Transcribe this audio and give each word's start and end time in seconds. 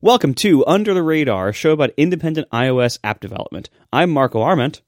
Welcome 0.00 0.34
to 0.34 0.64
Under 0.64 0.94
the 0.94 1.02
Radar, 1.02 1.48
a 1.48 1.52
show 1.52 1.72
about 1.72 1.90
independent 1.96 2.48
iOS 2.50 3.00
app 3.02 3.18
development. 3.18 3.68
I'm 3.92 4.10
Marco 4.10 4.40
Arment. 4.40 4.80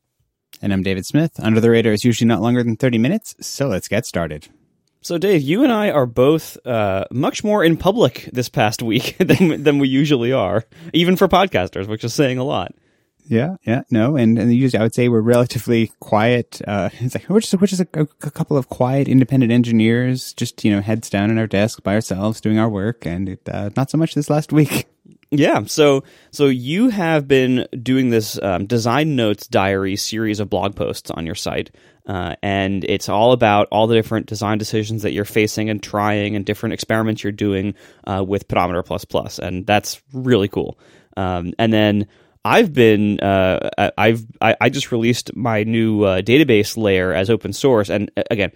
And 0.62 0.72
I'm 0.72 0.84
David 0.84 1.04
Smith. 1.04 1.32
Under 1.40 1.60
the 1.60 1.68
Radar 1.68 1.92
is 1.92 2.04
usually 2.04 2.28
not 2.28 2.40
longer 2.40 2.62
than 2.62 2.76
30 2.76 2.98
minutes, 2.98 3.34
so 3.40 3.66
let's 3.66 3.88
get 3.88 4.06
started. 4.06 4.46
So, 5.00 5.18
Dave, 5.18 5.42
you 5.42 5.64
and 5.64 5.72
I 5.72 5.90
are 5.90 6.06
both 6.06 6.64
uh, 6.64 7.06
much 7.10 7.42
more 7.42 7.64
in 7.64 7.76
public 7.76 8.28
this 8.32 8.48
past 8.48 8.82
week 8.82 9.16
than, 9.18 9.64
than 9.64 9.80
we 9.80 9.88
usually 9.88 10.30
are, 10.30 10.64
even 10.92 11.16
for 11.16 11.26
podcasters, 11.26 11.88
which 11.88 12.04
is 12.04 12.14
saying 12.14 12.38
a 12.38 12.44
lot. 12.44 12.72
Yeah, 13.24 13.56
yeah, 13.64 13.82
no, 13.90 14.16
and 14.16 14.38
and 14.38 14.52
usually 14.52 14.80
I 14.80 14.82
would 14.82 14.94
say 14.94 15.08
we're 15.08 15.20
relatively 15.20 15.92
quiet. 16.00 16.60
Uh, 16.66 16.90
it's 16.94 17.14
like 17.14 17.28
we're 17.28 17.38
just 17.38 17.54
we're 17.60 17.68
just 17.68 17.82
a, 17.82 17.88
a, 18.24 18.30
couple 18.30 18.56
of 18.56 18.68
quiet, 18.68 19.06
independent 19.06 19.52
engineers, 19.52 20.32
just 20.34 20.64
you 20.64 20.72
know, 20.72 20.80
heads 20.80 21.08
down 21.08 21.30
in 21.30 21.38
our 21.38 21.46
desk 21.46 21.84
by 21.84 21.94
ourselves 21.94 22.40
doing 22.40 22.58
our 22.58 22.68
work, 22.68 23.06
and 23.06 23.28
it, 23.28 23.48
uh, 23.48 23.70
not 23.76 23.88
so 23.88 23.98
much 23.98 24.14
this 24.14 24.30
last 24.30 24.52
week. 24.52 24.88
Yeah, 25.32 25.62
so 25.66 26.02
so 26.32 26.46
you 26.46 26.88
have 26.88 27.28
been 27.28 27.68
doing 27.80 28.10
this 28.10 28.40
um, 28.42 28.66
design 28.66 29.14
notes 29.14 29.46
diary 29.46 29.94
series 29.94 30.40
of 30.40 30.50
blog 30.50 30.74
posts 30.74 31.08
on 31.12 31.24
your 31.24 31.36
site, 31.36 31.70
uh, 32.06 32.34
and 32.42 32.84
it's 32.84 33.08
all 33.08 33.30
about 33.30 33.68
all 33.70 33.86
the 33.86 33.94
different 33.94 34.26
design 34.26 34.58
decisions 34.58 35.02
that 35.02 35.12
you're 35.12 35.24
facing 35.24 35.70
and 35.70 35.80
trying, 35.80 36.34
and 36.34 36.44
different 36.44 36.72
experiments 36.72 37.22
you're 37.22 37.30
doing 37.30 37.74
uh, 38.08 38.24
with 38.26 38.48
Pedometer 38.48 38.82
Plus 38.82 39.04
Plus, 39.04 39.38
and 39.38 39.64
that's 39.66 40.02
really 40.12 40.48
cool. 40.48 40.80
Um, 41.16 41.52
and 41.60 41.72
then 41.72 42.08
I've 42.44 42.72
been 42.72 43.20
uh, 43.20 43.70
I've 43.96 44.26
I, 44.40 44.56
I, 44.60 44.68
just 44.68 44.90
released 44.90 45.36
my 45.36 45.62
new 45.62 46.02
uh, 46.02 46.22
database 46.22 46.76
layer 46.76 47.12
as 47.12 47.30
open 47.30 47.52
source, 47.52 47.88
and 47.88 48.10
uh, 48.16 48.22
again, 48.32 48.50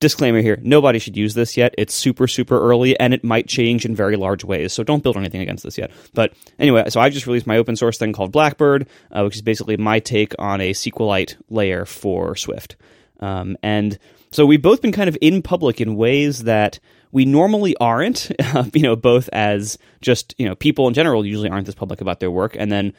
disclaimer 0.00 0.40
here: 0.40 0.58
nobody 0.62 0.98
should 0.98 1.16
use 1.16 1.34
this 1.34 1.56
yet. 1.56 1.74
It's 1.78 1.94
super 1.94 2.26
super 2.26 2.60
early, 2.60 2.98
and 2.98 3.14
it 3.14 3.22
might 3.22 3.46
change 3.46 3.84
in 3.84 3.94
very 3.94 4.16
large 4.16 4.44
ways. 4.44 4.72
So 4.72 4.82
don't 4.82 5.02
build 5.02 5.16
anything 5.16 5.40
against 5.40 5.64
this 5.64 5.78
yet. 5.78 5.90
But 6.14 6.32
anyway, 6.58 6.88
so 6.88 7.00
I 7.00 7.10
just 7.10 7.26
released 7.26 7.46
my 7.46 7.56
open 7.56 7.76
source 7.76 7.98
thing 7.98 8.12
called 8.12 8.32
Blackbird, 8.32 8.88
uh, 9.12 9.22
which 9.22 9.36
is 9.36 9.42
basically 9.42 9.76
my 9.76 10.00
take 10.00 10.34
on 10.38 10.60
a 10.60 10.72
SQLite 10.72 11.36
layer 11.48 11.84
for 11.84 12.34
Swift, 12.36 12.76
um, 13.20 13.56
and 13.62 13.98
so 14.32 14.46
we've 14.46 14.62
both 14.62 14.80
been 14.80 14.92
kind 14.92 15.08
of 15.08 15.18
in 15.20 15.42
public 15.42 15.80
in 15.80 15.96
ways 15.96 16.44
that 16.44 16.78
we 17.12 17.24
normally 17.24 17.76
aren't, 17.80 18.30
you 18.72 18.82
know, 18.82 18.96
both 18.96 19.28
as 19.32 19.76
just, 20.00 20.34
you 20.38 20.46
know, 20.46 20.54
people 20.54 20.86
in 20.86 20.94
general 20.94 21.26
usually 21.26 21.50
aren't 21.50 21.66
this 21.66 21.74
public 21.74 22.00
about 22.00 22.20
their 22.20 22.30
work. 22.30 22.54
And 22.56 22.70
then 22.70 22.94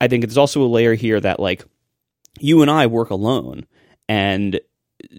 I 0.00 0.08
think 0.08 0.22
there's 0.22 0.38
also 0.38 0.62
a 0.62 0.66
layer 0.66 0.94
here 0.94 1.20
that 1.20 1.40
like 1.40 1.64
you 2.38 2.62
and 2.62 2.70
I 2.70 2.86
work 2.86 3.10
alone 3.10 3.66
and 4.08 4.60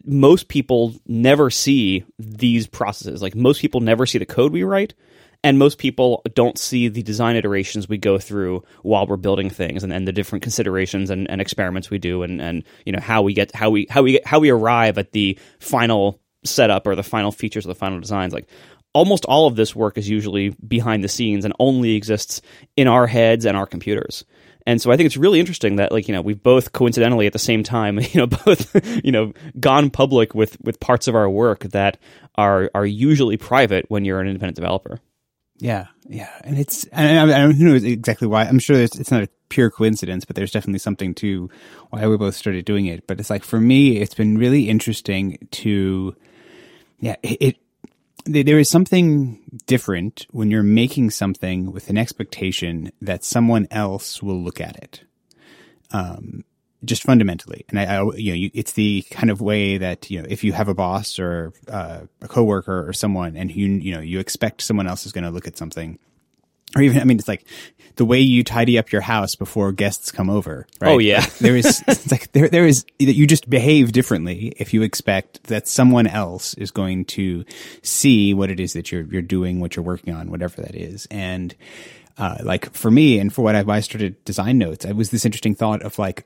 most 0.05 0.47
people 0.47 0.93
never 1.07 1.49
see 1.49 2.05
these 2.19 2.67
processes. 2.67 3.21
Like 3.21 3.35
most 3.35 3.61
people 3.61 3.81
never 3.81 4.05
see 4.05 4.17
the 4.17 4.25
code 4.25 4.51
we 4.51 4.63
write 4.63 4.93
and 5.43 5.59
most 5.59 5.77
people 5.77 6.21
don't 6.33 6.57
see 6.57 6.87
the 6.87 7.03
design 7.03 7.35
iterations 7.35 7.87
we 7.87 7.97
go 7.97 8.17
through 8.17 8.63
while 8.81 9.05
we're 9.05 9.17
building 9.17 9.49
things 9.49 9.83
and, 9.83 9.93
and 9.93 10.07
the 10.07 10.11
different 10.11 10.43
considerations 10.43 11.09
and, 11.09 11.29
and 11.29 11.41
experiments 11.41 11.89
we 11.89 11.97
do 11.97 12.23
and, 12.23 12.41
and 12.41 12.63
you 12.85 12.91
know 12.91 12.99
how 12.99 13.21
we 13.21 13.33
get 13.33 13.53
how 13.55 13.69
we 13.69 13.87
how 13.89 14.01
we 14.01 14.13
get, 14.13 14.25
how 14.25 14.39
we 14.39 14.49
arrive 14.49 14.97
at 14.97 15.11
the 15.11 15.37
final 15.59 16.19
setup 16.43 16.87
or 16.87 16.95
the 16.95 17.03
final 17.03 17.31
features 17.31 17.65
or 17.65 17.69
the 17.69 17.75
final 17.75 17.99
designs 17.99 18.33
like 18.33 18.47
almost 18.93 19.25
all 19.25 19.47
of 19.47 19.55
this 19.55 19.75
work 19.75 19.97
is 19.97 20.09
usually 20.09 20.49
behind 20.67 21.03
the 21.03 21.09
scenes 21.09 21.45
and 21.45 21.53
only 21.59 21.95
exists 21.95 22.41
in 22.75 22.87
our 22.87 23.05
heads 23.05 23.45
and 23.45 23.55
our 23.55 23.65
computers 23.65 24.25
and 24.67 24.81
so 24.81 24.91
I 24.91 24.97
think 24.97 25.07
it's 25.07 25.17
really 25.17 25.39
interesting 25.39 25.77
that 25.77 25.91
like 25.91 26.07
you 26.07 26.13
know 26.13 26.21
we've 26.21 26.43
both 26.43 26.73
coincidentally 26.73 27.25
at 27.25 27.33
the 27.33 27.39
same 27.39 27.63
time 27.63 27.99
you 28.11 28.19
know 28.21 28.27
both 28.27 28.75
you 29.03 29.11
know 29.11 29.33
gone 29.59 29.89
public 29.89 30.35
with 30.35 30.57
with 30.61 30.79
parts 30.79 31.07
of 31.07 31.15
our 31.15 31.29
work 31.29 31.61
that 31.71 31.97
are 32.35 32.69
are 32.75 32.85
usually 32.85 33.37
private 33.37 33.85
when 33.89 34.05
you're 34.05 34.19
an 34.19 34.27
independent 34.27 34.57
developer. 34.57 34.99
Yeah, 35.59 35.87
yeah, 36.07 36.29
and 36.43 36.59
it's 36.59 36.83
and 36.91 37.31
I, 37.31 37.35
I 37.35 37.39
don't 37.39 37.59
know 37.59 37.73
exactly 37.73 38.27
why. 38.27 38.43
I'm 38.43 38.59
sure 38.59 38.75
it's 38.75 39.09
not 39.09 39.23
a 39.23 39.29
pure 39.49 39.71
coincidence, 39.71 40.23
but 40.23 40.35
there's 40.35 40.51
definitely 40.51 40.79
something 40.79 41.15
to 41.15 41.49
why 41.89 42.05
we 42.05 42.15
both 42.17 42.35
started 42.35 42.63
doing 42.65 42.85
it. 42.85 43.07
But 43.07 43.19
it's 43.19 43.31
like 43.31 43.43
for 43.43 43.59
me, 43.59 43.97
it's 43.97 44.13
been 44.13 44.37
really 44.37 44.69
interesting 44.69 45.47
to, 45.51 46.15
yeah, 46.99 47.15
it 47.23 47.57
there 48.27 48.59
is 48.59 48.69
something 48.69 49.39
different 49.65 50.27
when 50.31 50.51
you're 50.51 50.63
making 50.63 51.11
something 51.11 51.71
with 51.71 51.89
an 51.89 51.97
expectation 51.97 52.91
that 53.01 53.23
someone 53.23 53.67
else 53.71 54.21
will 54.21 54.41
look 54.41 54.61
at 54.61 54.75
it. 54.77 55.03
Um, 55.91 56.43
just 56.85 57.03
fundamentally. 57.03 57.65
And 57.69 57.79
I, 57.79 57.85
I 57.85 58.03
you 58.15 58.31
know, 58.31 58.35
you, 58.35 58.51
it's 58.53 58.73
the 58.73 59.03
kind 59.09 59.31
of 59.31 59.41
way 59.41 59.77
that, 59.77 60.11
you 60.11 60.21
know, 60.21 60.27
if 60.29 60.43
you 60.43 60.53
have 60.53 60.67
a 60.67 60.75
boss 60.75 61.17
or 61.17 61.53
uh, 61.67 62.01
a 62.21 62.27
coworker 62.27 62.87
or 62.87 62.93
someone 62.93 63.35
and 63.35 63.51
you, 63.51 63.67
you 63.67 63.95
know, 63.95 64.01
you 64.01 64.19
expect 64.19 64.61
someone 64.61 64.87
else 64.87 65.05
is 65.05 65.11
going 65.11 65.23
to 65.23 65.31
look 65.31 65.47
at 65.47 65.57
something 65.57 65.97
or 66.75 66.81
even, 66.81 67.01
I 67.01 67.03
mean, 67.05 67.17
it's 67.17 67.27
like 67.27 67.45
the 67.95 68.05
way 68.05 68.19
you 68.19 68.43
tidy 68.43 68.77
up 68.77 68.91
your 68.91 69.01
house 69.01 69.35
before 69.35 69.71
guests 69.71 70.11
come 70.11 70.29
over. 70.29 70.67
Right? 70.79 70.91
Oh 70.91 70.97
yeah. 70.97 71.25
there 71.41 71.55
is, 71.55 71.83
it's 71.87 72.11
like 72.11 72.31
there, 72.31 72.49
there 72.49 72.65
is 72.65 72.85
that 72.99 73.13
you 73.13 73.25
just 73.27 73.49
behave 73.49 73.91
differently 73.91 74.53
if 74.57 74.73
you 74.73 74.83
expect 74.83 75.43
that 75.45 75.67
someone 75.67 76.07
else 76.07 76.53
is 76.55 76.71
going 76.71 77.05
to 77.05 77.45
see 77.81 78.33
what 78.33 78.51
it 78.51 78.59
is 78.59 78.73
that 78.73 78.91
you're, 78.91 79.03
you're 79.03 79.21
doing, 79.21 79.59
what 79.59 79.75
you're 79.75 79.85
working 79.85 80.13
on, 80.13 80.29
whatever 80.29 80.61
that 80.61 80.75
is. 80.75 81.07
And, 81.09 81.55
uh, 82.17 82.37
like 82.41 82.73
for 82.73 82.89
me 82.89 83.19
and 83.19 83.31
for 83.33 83.43
what 83.43 83.55
I, 83.55 83.63
I 83.67 83.79
started 83.79 84.23
design 84.25 84.57
notes, 84.57 84.85
it 84.85 84.95
was 84.95 85.11
this 85.11 85.25
interesting 85.25 85.55
thought 85.55 85.81
of 85.83 85.97
like, 85.99 86.25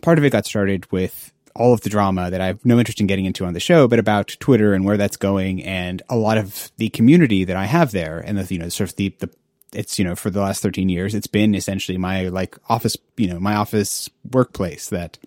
part 0.00 0.18
of 0.18 0.24
it 0.24 0.30
got 0.30 0.46
started 0.46 0.90
with 0.90 1.32
all 1.54 1.74
of 1.74 1.82
the 1.82 1.90
drama 1.90 2.30
that 2.30 2.40
I 2.40 2.46
have 2.46 2.64
no 2.64 2.78
interest 2.78 3.00
in 3.00 3.06
getting 3.06 3.26
into 3.26 3.44
on 3.44 3.52
the 3.52 3.60
show, 3.60 3.86
but 3.86 3.98
about 3.98 4.36
Twitter 4.40 4.72
and 4.72 4.84
where 4.84 4.96
that's 4.96 5.16
going 5.18 5.62
and 5.62 6.02
a 6.08 6.16
lot 6.16 6.38
of 6.38 6.72
the 6.78 6.88
community 6.88 7.44
that 7.44 7.56
I 7.56 7.66
have 7.66 7.92
there 7.92 8.20
and 8.20 8.38
the, 8.38 8.54
you 8.54 8.58
know, 8.58 8.70
sort 8.70 8.90
of 8.90 8.96
the, 8.96 9.14
the 9.18 9.28
it's 9.72 9.98
you 9.98 10.04
know 10.04 10.14
for 10.14 10.30
the 10.30 10.40
last 10.40 10.62
13 10.62 10.88
years 10.88 11.14
it's 11.14 11.26
been 11.26 11.54
essentially 11.54 11.96
my 11.98 12.28
like 12.28 12.56
office 12.68 12.96
you 13.16 13.28
know 13.28 13.40
my 13.40 13.54
office 13.56 14.10
workplace 14.30 14.88
that 14.88 15.18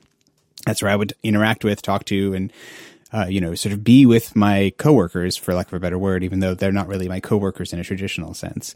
that's 0.65 0.81
where 0.81 0.91
I 0.91 0.95
would 0.95 1.13
interact 1.23 1.63
with 1.63 1.81
talk 1.81 2.05
to 2.05 2.33
and 2.33 2.51
uh, 3.13 3.27
you 3.29 3.39
know 3.39 3.55
sort 3.55 3.71
of 3.73 3.83
be 3.83 4.05
with 4.05 4.35
my 4.35 4.73
coworkers 4.77 5.37
for 5.37 5.53
lack 5.53 5.67
of 5.67 5.73
a 5.73 5.79
better 5.79 5.97
word 5.97 6.23
even 6.23 6.39
though 6.39 6.53
they're 6.53 6.71
not 6.71 6.87
really 6.87 7.07
my 7.07 7.19
coworkers 7.19 7.71
in 7.71 7.79
a 7.79 7.83
traditional 7.83 8.33
sense. 8.33 8.75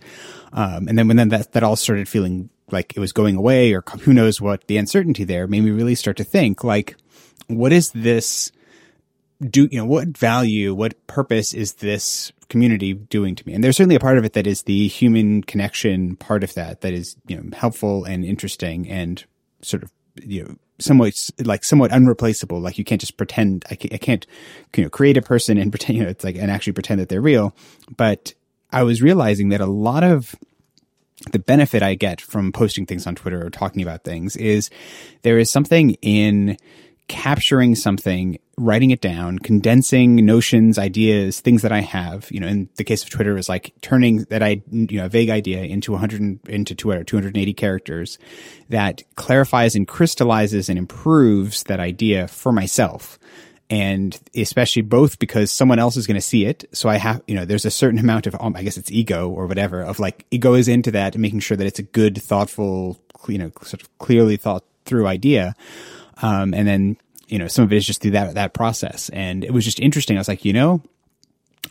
Um, 0.53 0.87
and 0.87 0.97
then 0.97 1.07
when 1.07 1.17
then 1.17 1.29
that 1.29 1.51
that 1.53 1.63
all 1.63 1.75
started 1.75 2.07
feeling 2.07 2.49
like 2.71 2.95
it 2.95 2.99
was 2.99 3.11
going 3.11 3.35
away 3.35 3.73
or 3.73 3.81
who 4.01 4.13
knows 4.13 4.39
what 4.39 4.67
the 4.67 4.77
uncertainty 4.77 5.23
there 5.23 5.47
made 5.47 5.63
me 5.63 5.71
really 5.71 5.95
start 5.95 6.17
to 6.17 6.23
think 6.23 6.63
like 6.63 6.95
what 7.47 7.73
is 7.73 7.91
this 7.91 8.51
do 9.41 9.67
you 9.71 9.79
know 9.79 9.85
what 9.85 10.07
value 10.07 10.73
what 10.73 11.07
purpose 11.07 11.53
is 11.53 11.73
this 11.75 12.31
community 12.49 12.93
doing 12.93 13.35
to 13.35 13.47
me. 13.47 13.53
And 13.53 13.63
there's 13.63 13.77
certainly 13.77 13.95
a 13.95 13.99
part 13.99 14.17
of 14.17 14.25
it 14.25 14.33
that 14.33 14.47
is 14.47 14.63
the 14.63 14.87
human 14.87 15.43
connection 15.43 16.15
part 16.15 16.43
of 16.43 16.53
that 16.55 16.81
that 16.81 16.93
is 16.93 17.15
you 17.27 17.37
know 17.37 17.55
helpful 17.55 18.05
and 18.05 18.25
interesting 18.25 18.89
and 18.89 19.23
sort 19.61 19.83
of 19.83 19.91
you 20.21 20.43
know 20.43 20.55
somewhat 20.79 21.13
like 21.43 21.63
somewhat 21.63 21.91
unreplaceable. 21.91 22.59
Like 22.59 22.77
you 22.77 22.83
can't 22.83 23.01
just 23.01 23.17
pretend 23.17 23.65
I 23.69 23.75
can't, 23.75 23.93
I 23.93 23.97
can't 23.97 24.27
you 24.75 24.83
know 24.83 24.89
create 24.89 25.17
a 25.17 25.21
person 25.21 25.57
and 25.57 25.71
pretend 25.71 25.97
you 25.97 26.03
know 26.03 26.09
it's 26.09 26.23
like 26.23 26.35
and 26.35 26.51
actually 26.51 26.73
pretend 26.73 26.99
that 26.99 27.09
they're 27.09 27.21
real. 27.21 27.55
But 27.95 28.33
i 28.71 28.83
was 28.83 29.01
realizing 29.01 29.49
that 29.49 29.61
a 29.61 29.65
lot 29.65 30.03
of 30.03 30.35
the 31.31 31.39
benefit 31.39 31.81
i 31.81 31.95
get 31.95 32.21
from 32.21 32.51
posting 32.51 32.85
things 32.85 33.07
on 33.07 33.15
twitter 33.15 33.43
or 33.43 33.49
talking 33.49 33.81
about 33.81 34.03
things 34.03 34.35
is 34.35 34.69
there 35.23 35.39
is 35.39 35.49
something 35.49 35.95
in 36.03 36.55
capturing 37.09 37.75
something, 37.75 38.39
writing 38.59 38.91
it 38.91 39.01
down, 39.01 39.39
condensing 39.39 40.17
notions, 40.25 40.77
ideas, 40.77 41.39
things 41.39 41.61
that 41.61 41.71
I 41.71 41.79
have. 41.79 42.29
You 42.31 42.41
know, 42.41 42.47
in 42.47 42.69
the 42.75 42.83
case 42.83 43.03
of 43.03 43.09
Twitter, 43.09 43.37
is 43.37 43.49
like 43.49 43.73
turning 43.81 44.23
that 44.25 44.43
I, 44.43 44.61
you 44.71 44.97
know, 44.97 45.05
a 45.05 45.09
vague 45.09 45.29
idea 45.29 45.63
into 45.63 45.93
100 45.93 46.47
into 46.47 46.75
280 46.75 47.53
characters 47.53 48.19
that 48.67 49.03
clarifies 49.15 49.75
and 49.75 49.87
crystallizes 49.87 50.69
and 50.69 50.77
improves 50.77 51.63
that 51.63 51.79
idea 51.79 52.27
for 52.27 52.51
myself. 52.51 53.17
And 53.71 54.19
especially 54.35 54.81
both 54.81 55.19
because 55.19 55.51
someone 55.51 55.77
else 55.77 55.95
is 55.95 56.07
going 56.07 56.15
to 56.15 56.21
see 56.21 56.45
it. 56.45 56.65
So 56.73 56.89
I 56.89 56.97
have, 56.97 57.21
you 57.27 57.35
know, 57.35 57.45
there's 57.45 57.65
a 57.65 57.71
certain 57.71 57.99
amount 57.99 58.25
of, 58.25 58.35
um, 58.39 58.55
I 58.55 58.63
guess 58.63 58.77
it's 58.77 58.91
ego 58.91 59.29
or 59.29 59.45
whatever 59.45 59.83
of 59.83 59.99
like, 59.99 60.25
it 60.31 60.39
goes 60.39 60.67
into 60.67 60.91
that 60.91 61.13
and 61.13 61.21
making 61.21 61.41
sure 61.41 61.55
that 61.55 61.67
it's 61.67 61.77
a 61.77 61.83
good, 61.83 62.19
thoughtful, 62.19 62.99
you 63.27 63.37
know, 63.37 63.51
sort 63.61 63.81
of 63.81 63.97
clearly 63.99 64.37
thought 64.37 64.63
through 64.85 65.05
idea. 65.05 65.55
Um, 66.23 66.53
and 66.55 66.67
then, 66.67 66.97
you 67.29 67.39
know, 67.39 67.47
some 67.47 67.63
of 67.63 67.71
it 67.71 67.77
is 67.77 67.85
just 67.85 68.01
through 68.01 68.11
that, 68.11 68.33
that 68.35 68.53
process. 68.53 69.09
And 69.09 69.43
it 69.43 69.51
was 69.51 69.63
just 69.63 69.79
interesting. 69.79 70.17
I 70.17 70.19
was 70.19 70.27
like, 70.27 70.45
you 70.45 70.53
know, 70.53 70.81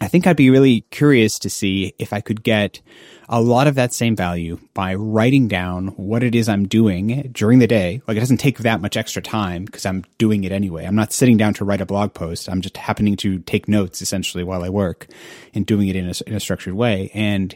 I 0.00 0.06
think 0.06 0.26
I'd 0.26 0.36
be 0.36 0.50
really 0.50 0.82
curious 0.90 1.38
to 1.40 1.50
see 1.50 1.94
if 1.98 2.12
I 2.12 2.20
could 2.20 2.42
get 2.42 2.80
a 3.28 3.42
lot 3.42 3.66
of 3.66 3.74
that 3.74 3.92
same 3.92 4.14
value 4.14 4.58
by 4.72 4.94
writing 4.94 5.48
down 5.48 5.88
what 5.88 6.22
it 6.22 6.34
is 6.34 6.48
I'm 6.48 6.68
doing 6.68 7.30
during 7.32 7.58
the 7.58 7.66
day. 7.66 8.00
Like 8.06 8.16
it 8.16 8.20
doesn't 8.20 8.38
take 8.38 8.58
that 8.58 8.80
much 8.80 8.96
extra 8.96 9.20
time 9.20 9.64
because 9.64 9.84
I'm 9.84 10.04
doing 10.16 10.44
it 10.44 10.52
anyway. 10.52 10.84
I'm 10.84 10.94
not 10.94 11.12
sitting 11.12 11.36
down 11.36 11.54
to 11.54 11.64
write 11.64 11.80
a 11.80 11.86
blog 11.86 12.14
post. 12.14 12.48
I'm 12.48 12.60
just 12.60 12.76
happening 12.76 13.16
to 13.16 13.40
take 13.40 13.68
notes 13.68 14.00
essentially 14.00 14.44
while 14.44 14.62
I 14.62 14.68
work 14.68 15.08
and 15.52 15.66
doing 15.66 15.88
it 15.88 15.96
in 15.96 16.08
a, 16.08 16.12
in 16.26 16.34
a 16.34 16.40
structured 16.40 16.74
way. 16.74 17.10
And, 17.12 17.52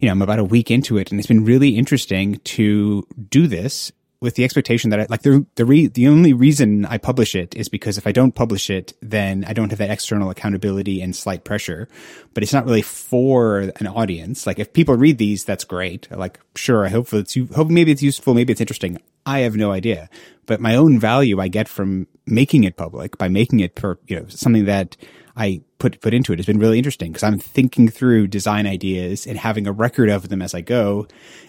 you 0.00 0.06
know, 0.06 0.12
I'm 0.12 0.22
about 0.22 0.40
a 0.40 0.44
week 0.44 0.70
into 0.70 0.98
it 0.98 1.10
and 1.10 1.20
it's 1.20 1.28
been 1.28 1.44
really 1.44 1.76
interesting 1.76 2.40
to 2.40 3.06
do 3.30 3.46
this 3.46 3.92
with 4.20 4.34
the 4.34 4.44
expectation 4.44 4.90
that 4.90 5.00
I, 5.00 5.06
like 5.08 5.22
the 5.22 5.46
the 5.56 5.64
re, 5.64 5.86
the 5.86 6.08
only 6.08 6.32
reason 6.32 6.84
I 6.86 6.98
publish 6.98 7.34
it 7.34 7.54
is 7.54 7.68
because 7.68 7.98
if 7.98 8.06
I 8.06 8.12
don't 8.12 8.34
publish 8.34 8.70
it, 8.70 8.92
then 9.02 9.44
I 9.46 9.52
don't 9.52 9.70
have 9.70 9.78
that 9.78 9.90
external 9.90 10.30
accountability 10.30 11.02
and 11.02 11.14
slight 11.14 11.44
pressure. 11.44 11.88
But 12.34 12.42
it's 12.42 12.52
not 12.52 12.64
really 12.64 12.82
for 12.82 13.72
an 13.76 13.86
audience. 13.86 14.46
Like 14.46 14.58
if 14.58 14.72
people 14.72 14.96
read 14.96 15.18
these, 15.18 15.44
that's 15.44 15.64
great. 15.64 16.10
Like 16.10 16.40
sure, 16.54 16.86
I 16.86 16.88
hope 16.88 17.12
it's 17.12 17.36
you 17.36 17.46
hope 17.54 17.68
maybe 17.68 17.92
it's 17.92 18.02
useful, 18.02 18.34
maybe 18.34 18.52
it's 18.52 18.60
interesting. 18.60 18.98
I 19.24 19.40
have 19.40 19.56
no 19.56 19.72
idea. 19.72 20.08
But 20.46 20.60
my 20.60 20.76
own 20.76 20.98
value 20.98 21.40
I 21.40 21.48
get 21.48 21.68
from 21.68 22.06
making 22.26 22.64
it 22.64 22.76
public 22.76 23.18
by 23.18 23.28
making 23.28 23.60
it 23.60 23.74
per 23.74 23.98
you 24.06 24.16
know 24.16 24.26
something 24.28 24.64
that 24.64 24.96
I 25.36 25.62
put 25.78 26.00
put 26.00 26.14
into 26.14 26.32
it 26.32 26.38
has 26.38 26.46
been 26.46 26.58
really 26.58 26.78
interesting 26.78 27.12
because 27.12 27.22
I'm 27.22 27.38
thinking 27.38 27.88
through 27.88 28.28
design 28.28 28.66
ideas 28.66 29.26
and 29.26 29.36
having 29.36 29.66
a 29.66 29.72
record 29.72 30.08
of 30.08 30.28
them 30.28 30.40
as 30.40 30.54
I 30.54 30.62
go. 30.62 31.06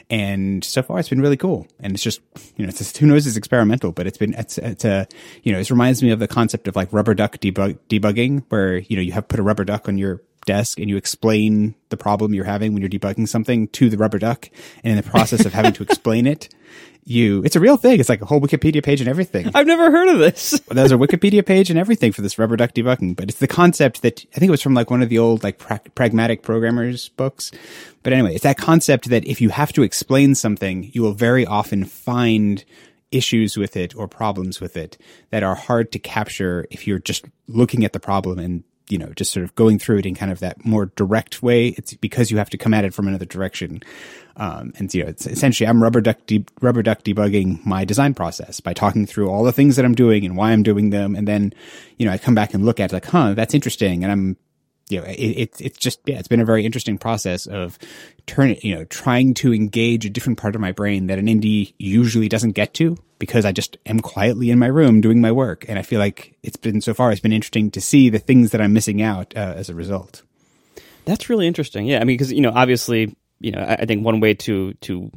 And 0.10 0.64
so 0.64 0.82
far, 0.82 1.00
it's 1.00 1.10
been 1.10 1.22
really 1.22 1.38
cool. 1.38 1.68
And 1.80 1.94
it's 1.94 2.04
just 2.04 2.22
you 2.58 2.66
know, 2.66 2.70
it's 2.70 2.80
just, 2.80 2.98
who 3.00 3.08
knows? 3.08 3.26
It's 3.26 3.38
experimental, 3.38 3.92
but 3.92 4.06
it's 4.06 4.18
been 4.18 4.34
it's 4.34 4.58
it's 4.58 4.84
a 4.84 5.08
you 5.44 5.54
know, 5.54 5.60
it 5.60 5.70
reminds 5.70 6.04
me 6.04 6.12
of 6.12 6.20
the 6.20 6.28
concept 6.28 6.68
of 6.68 6.76
like 6.76 6.92
rubber 6.92 7.14
duck 7.14 7.38
debug, 7.38 7.80
debugging, 7.90 8.44
where 8.50 8.80
you 8.80 8.96
know 8.96 9.02
you 9.02 9.14
have 9.14 9.28
put 9.28 9.40
a 9.40 9.44
rubber 9.44 9.64
duck 9.64 9.88
on 9.88 9.98
your 9.98 10.22
desk 10.46 10.80
and 10.80 10.90
you 10.90 10.98
explain 10.98 11.76
the 11.90 11.98
problem 11.98 12.34
you're 12.34 12.46
having 12.46 12.74
when 12.74 12.82
you're 12.82 12.90
debugging 12.90 13.28
something 13.28 13.68
to 13.70 13.90
the 13.90 13.98
rubber 13.98 14.18
duck. 14.18 14.50
And 14.84 14.92
in 14.92 14.98
the 14.98 15.10
process 15.10 15.46
of 15.46 15.54
having 15.54 15.74
to 15.74 15.84
explain 15.90 16.26
it, 16.26 16.50
you, 17.10 17.42
it's 17.44 17.56
a 17.56 17.60
real 17.60 17.78
thing. 17.78 18.00
It's 18.00 18.10
like 18.10 18.22
a 18.22 18.26
whole 18.26 18.42
Wikipedia 18.42 18.84
page 18.84 19.00
and 19.00 19.10
everything. 19.10 19.50
I've 19.56 19.68
never 19.68 19.90
heard 19.90 20.10
of 20.10 20.20
this. 20.20 20.60
There's 20.70 20.92
a 20.92 20.98
Wikipedia 20.98 21.46
page 21.46 21.70
and 21.70 21.80
everything 21.80 22.12
for 22.12 22.22
this 22.22 22.38
rubber 22.38 22.58
duck 22.58 22.74
debugging, 22.74 23.16
but 23.16 23.30
it's 23.30 23.40
the 23.40 23.48
concept 23.48 24.02
that 24.02 24.26
I 24.36 24.40
think 24.40 24.50
it 24.50 24.52
was 24.52 24.62
from 24.62 24.74
like 24.74 24.92
one 24.92 25.02
of 25.02 25.10
the 25.10 25.20
old 25.20 25.44
like 25.44 25.58
pra- 25.58 25.82
pragmatic 25.96 26.42
programmers 26.42 27.10
books. 27.10 27.52
But 28.04 28.14
anyway, 28.14 28.36
it's 28.36 28.44
that 28.44 28.58
concept 28.58 29.10
that 29.10 29.26
if 29.26 29.42
you 29.42 29.50
have 29.50 29.74
to 29.74 29.84
explain 29.84 30.36
something, 30.36 30.92
you 30.94 31.02
will 31.02 31.14
very 31.14 31.46
often 31.46 31.86
find 31.86 32.64
issues 33.12 33.58
with 33.58 33.78
it 33.78 33.96
or 33.96 34.08
problems 34.08 34.60
with 34.60 34.76
it 34.76 34.98
that 35.30 35.44
are 35.44 35.56
hard 35.56 35.92
to 35.94 36.00
capture 36.00 36.68
if 36.70 36.86
you're 36.86 37.00
just 37.00 37.26
looking 37.48 37.86
at 37.86 37.94
the 37.94 38.00
problem 38.00 38.38
and 38.38 38.64
you 38.90 38.98
know, 38.98 39.12
just 39.16 39.32
sort 39.32 39.44
of 39.44 39.54
going 39.56 39.80
through 39.80 39.98
it 40.00 40.06
in 40.06 40.16
kind 40.16 40.32
of 40.32 40.40
that 40.40 40.66
more 40.66 40.88
direct 40.96 41.44
way. 41.44 41.70
It's 41.70 41.94
because 41.96 42.32
you 42.32 42.38
have 42.38 42.50
to 42.52 42.58
come 42.58 42.74
at 42.74 42.86
it 42.86 42.94
from 42.94 43.08
another 43.08 43.26
direction. 43.26 43.82
Um, 44.38 44.72
and 44.78 44.94
you 44.94 45.04
know, 45.04 45.10
it's 45.10 45.26
essentially 45.26 45.68
I'm 45.68 45.82
rubber 45.82 46.00
duck 46.00 46.18
de- 46.28 46.46
rubber 46.62 46.84
duck 46.84 47.04
debugging 47.04 47.66
my 47.66 47.86
design 47.86 48.14
process 48.14 48.60
by 48.60 48.74
talking 48.74 49.06
through 49.06 49.30
all 49.30 49.44
the 49.44 49.52
things 49.52 49.76
that 49.76 49.86
I'm 49.86 49.96
doing 49.96 50.26
and 50.26 50.38
why 50.38 50.52
I'm 50.52 50.64
doing 50.64 50.92
them, 50.92 51.16
and 51.16 51.28
then 51.28 51.54
you 51.98 52.06
know 52.06 52.12
I 52.12 52.18
come 52.18 52.36
back 52.36 52.54
and 52.54 52.66
look 52.66 52.80
at 52.80 52.92
it 52.92 52.94
like, 52.94 53.06
huh, 53.06 53.34
that's 53.34 53.56
interesting, 53.56 54.04
and 54.04 54.12
I'm 54.12 54.38
you 54.90 55.02
know, 55.02 55.06
it, 55.08 55.14
it, 55.14 55.62
it's 55.62 55.78
just, 55.78 56.00
yeah, 56.06 56.18
it's 56.18 56.28
been 56.28 56.40
a 56.40 56.46
very 56.46 56.66
interesting 56.66 56.98
process 56.98 57.46
of 57.46 57.78
turning, 58.26 58.60
you 58.62 58.76
know, 58.76 58.86
trying 58.86 59.34
to 59.36 59.54
engage 59.54 60.06
a 60.06 60.10
different 60.10 60.38
part 60.38 60.56
of 60.56 60.62
my 60.62 60.72
brain 60.72 61.08
that 61.08 61.20
an 61.20 61.28
indie 61.28 61.74
usually 61.78 62.30
doesn't 62.30 62.52
get 62.52 62.74
to 62.76 62.98
because 63.20 63.46
I 63.46 63.52
just 63.52 63.78
am 63.86 64.00
quietly 64.00 64.50
in 64.50 64.60
my 64.60 64.68
room 64.68 65.02
doing 65.02 65.20
my 65.20 65.32
work. 65.32 65.66
And 65.68 65.78
I 65.78 65.82
feel 65.82 66.00
like 66.00 66.38
it's 66.44 66.56
been 66.56 66.82
so 66.82 66.94
far, 66.94 67.12
it's 67.12 67.22
been 67.22 67.34
interesting 67.34 67.72
to 67.72 67.82
see 67.82 68.10
the 68.10 68.20
things 68.20 68.52
that 68.52 68.62
I'm 68.62 68.74
missing 68.74 69.02
out 69.02 69.36
uh, 69.36 69.54
as 69.56 69.70
a 69.70 69.76
result. 69.76 70.24
That's 71.06 71.30
really 71.30 71.48
interesting. 71.48 71.86
Yeah. 71.86 72.00
I 72.00 72.04
mean, 72.04 72.16
because, 72.18 72.32
you 72.32 72.42
know, 72.42 72.52
obviously, 72.54 73.16
you 73.40 73.52
know, 73.52 73.60
I, 73.60 73.76
I 73.76 73.86
think 73.86 74.06
one 74.06 74.20
way 74.20 74.36
to, 74.36 74.74
to, 74.74 75.12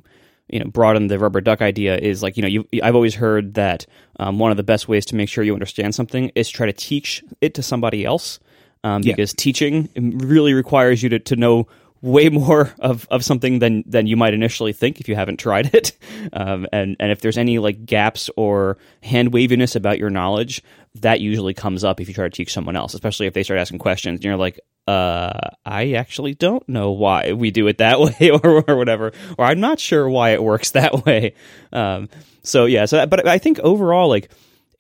you 0.53 0.59
know 0.59 0.67
broaden 0.67 1.07
the 1.07 1.17
rubber 1.17 1.41
duck 1.41 1.63
idea 1.63 1.97
is 1.97 2.25
like 2.25 2.37
you 2.37 2.43
know 2.43 2.49
you 2.49 2.65
I've 2.83 2.97
always 2.97 3.15
heard 3.15 3.55
that 3.55 3.87
um, 4.19 4.41
one 4.41 4.51
of 4.51 4.57
the 4.57 4.65
best 4.65 4.89
ways 4.89 5.07
to 5.07 5.15
make 5.15 5.29
sure 5.29 5.45
you 5.45 5.55
understand 5.55 5.95
something 5.95 6.33
is 6.35 6.51
try 6.51 6.67
to 6.67 6.73
teach 6.73 7.23
it 7.41 7.55
to 7.55 7.63
somebody 7.63 8.05
else 8.05 8.41
um, 8.85 9.03
because 9.03 9.32
yeah. 9.32 9.43
teaching 9.43 9.88
really 9.97 10.55
requires 10.55 11.03
you 11.03 11.09
to, 11.11 11.19
to 11.19 11.37
know 11.37 11.69
way 12.03 12.29
more 12.31 12.73
of, 12.79 13.06
of 13.11 13.25
something 13.25 13.59
than 13.59 13.85
than 13.87 14.06
you 14.06 14.17
might 14.17 14.32
initially 14.32 14.73
think 14.73 15.00
if 15.00 15.09
you 15.09 15.15
haven't 15.15 15.38
tried 15.38 15.75
it. 15.75 15.97
Um, 16.35 16.67
and 16.71 16.97
and 17.00 17.11
if 17.11 17.23
there's 17.23 17.38
any 17.38 17.59
like 17.59 17.87
gaps 17.87 18.29
or 18.37 18.77
hand 19.03 19.32
waviness 19.32 19.75
about 19.75 19.99
your 19.99 20.11
knowledge, 20.11 20.62
that 20.97 21.21
usually 21.21 21.55
comes 21.55 21.82
up 21.82 21.99
if 22.00 22.09
you 22.09 22.15
try 22.15 22.25
to 22.25 22.31
teach 22.31 22.53
someone 22.53 22.77
else, 22.77 22.93
especially 22.93 23.27
if 23.27 23.32
they 23.32 23.43
start 23.43 23.59
asking 23.59 23.79
questions 23.79 24.19
and 24.19 24.25
you're 24.25 24.37
like, 24.37 24.61
uh, 24.87 25.50
I 25.65 25.93
actually 25.93 26.35
don't 26.35 26.69
know 26.69 26.91
why 26.91 27.33
we 27.33 27.50
do 27.50 27.67
it 27.69 27.79
that 27.79 28.00
way 28.21 28.31
or, 28.31 28.65
or 28.69 28.76
whatever, 28.76 29.12
or 29.38 29.44
I'm 29.44 29.61
not 29.61 29.81
sure 29.81 30.09
why 30.09 30.31
it 30.31 30.43
works 30.43 30.73
that 30.73 31.05
way. 31.06 31.35
Um, 31.73 32.09
so 32.43 32.67
yeah, 32.67 32.85
so 32.85 32.97
that, 32.97 33.11
but 33.11 33.26
I 33.26 33.38
think 33.38 33.59
overall, 33.61 34.09
like 34.09 34.31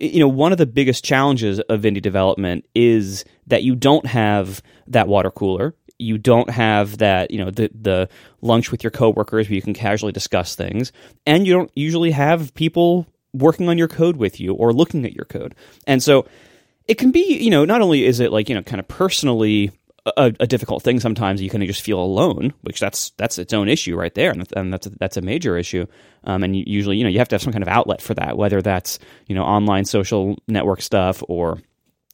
you 0.00 0.18
know, 0.18 0.28
one 0.28 0.50
of 0.52 0.58
the 0.58 0.66
biggest 0.66 1.04
challenges 1.04 1.60
of 1.60 1.82
indie 1.82 2.02
development 2.02 2.64
is 2.74 3.24
that 3.46 3.62
you 3.62 3.76
don't 3.76 4.06
have 4.06 4.62
that 4.88 5.06
water 5.06 5.30
cooler. 5.30 5.74
You 5.98 6.16
don't 6.16 6.48
have 6.48 6.98
that, 6.98 7.30
you 7.30 7.38
know, 7.38 7.50
the 7.50 7.70
the 7.78 8.08
lunch 8.40 8.70
with 8.70 8.82
your 8.82 8.90
coworkers 8.90 9.48
where 9.48 9.54
you 9.54 9.62
can 9.62 9.74
casually 9.74 10.12
discuss 10.12 10.54
things, 10.54 10.92
and 11.26 11.46
you 11.46 11.52
don't 11.52 11.70
usually 11.74 12.12
have 12.12 12.54
people 12.54 13.06
working 13.34 13.68
on 13.68 13.78
your 13.78 13.88
code 13.88 14.16
with 14.16 14.40
you 14.40 14.54
or 14.54 14.72
looking 14.72 15.04
at 15.04 15.12
your 15.12 15.26
code. 15.26 15.54
And 15.86 16.02
so 16.02 16.26
it 16.88 16.94
can 16.94 17.12
be, 17.12 17.38
you 17.38 17.50
know, 17.50 17.64
not 17.64 17.82
only 17.82 18.04
is 18.04 18.18
it 18.18 18.32
like, 18.32 18.48
you 18.48 18.54
know, 18.54 18.62
kind 18.62 18.80
of 18.80 18.88
personally 18.88 19.70
a, 20.06 20.32
a, 20.40 20.46
difficult 20.46 20.82
thing 20.82 21.00
sometimes. 21.00 21.42
You 21.42 21.50
of 21.62 21.68
just 21.68 21.82
feel 21.82 22.00
alone, 22.00 22.52
which 22.62 22.80
that's 22.80 23.10
that's 23.10 23.38
its 23.38 23.52
own 23.52 23.68
issue 23.68 23.96
right 23.96 24.14
there, 24.14 24.30
and 24.30 24.72
that's 24.72 24.86
a, 24.86 24.90
that's 24.90 25.16
a 25.16 25.22
major 25.22 25.56
issue. 25.56 25.86
Um, 26.24 26.42
and 26.42 26.56
usually, 26.56 26.96
you 26.96 27.04
know, 27.04 27.10
you 27.10 27.18
have 27.18 27.28
to 27.28 27.34
have 27.34 27.42
some 27.42 27.52
kind 27.52 27.62
of 27.62 27.68
outlet 27.68 28.02
for 28.02 28.14
that, 28.14 28.36
whether 28.36 28.62
that's 28.62 28.98
you 29.26 29.34
know 29.34 29.42
online 29.42 29.84
social 29.84 30.36
network 30.48 30.82
stuff 30.82 31.22
or 31.28 31.58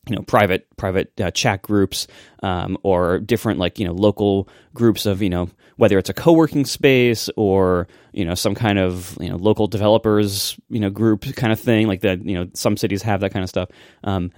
you 0.08 0.14
know 0.14 0.22
private 0.22 0.66
private 0.76 1.12
uh, 1.20 1.30
chat 1.30 1.62
groups 1.62 2.06
um, 2.42 2.78
or 2.82 3.18
different 3.18 3.58
like 3.58 3.78
you 3.78 3.86
know 3.86 3.92
local 3.92 4.48
groups 4.74 5.06
of 5.06 5.22
you 5.22 5.30
know 5.30 5.48
whether 5.76 5.98
it's 5.98 6.08
a 6.08 6.14
co-working 6.14 6.64
space 6.64 7.28
or 7.36 7.88
you 8.12 8.24
know 8.24 8.34
some 8.34 8.54
kind 8.54 8.78
of 8.78 9.18
you 9.20 9.28
know 9.28 9.36
local 9.36 9.66
developers 9.66 10.58
you 10.68 10.80
know 10.80 10.90
group 10.90 11.24
kind 11.34 11.52
of 11.52 11.60
thing 11.60 11.86
like 11.86 12.00
that 12.00 12.24
you 12.24 12.34
know 12.34 12.48
some 12.54 12.76
cities 12.76 13.02
have 13.02 13.20
that 13.20 13.32
kind 13.32 13.42
of 13.42 13.48
stuff 13.48 13.68
um, 14.04 14.30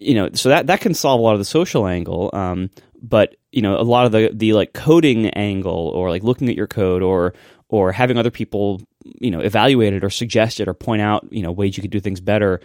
you 0.00 0.14
know, 0.14 0.30
so 0.32 0.48
that 0.48 0.66
that 0.66 0.80
can 0.80 0.94
solve 0.94 1.20
a 1.20 1.22
lot 1.22 1.34
of 1.34 1.38
the 1.38 1.44
social 1.44 1.86
angle. 1.86 2.30
Um, 2.32 2.70
but 3.02 3.36
you 3.52 3.62
know, 3.62 3.78
a 3.78 3.82
lot 3.82 4.06
of 4.06 4.12
the 4.12 4.30
the 4.32 4.54
like 4.54 4.72
coding 4.72 5.26
angle 5.30 5.88
or 5.94 6.10
like 6.10 6.22
looking 6.22 6.48
at 6.48 6.56
your 6.56 6.66
code 6.66 7.02
or 7.02 7.34
or 7.68 7.92
having 7.92 8.16
other 8.16 8.30
people 8.30 8.80
you 9.04 9.30
know 9.30 9.40
evaluate 9.40 9.92
it 9.92 10.02
or 10.02 10.10
suggest 10.10 10.60
it 10.60 10.68
or 10.68 10.74
point 10.74 11.02
out 11.02 11.26
you 11.30 11.42
know 11.42 11.52
ways 11.52 11.76
you 11.76 11.82
could 11.82 11.90
do 11.90 12.00
things 12.00 12.20
better. 12.20 12.60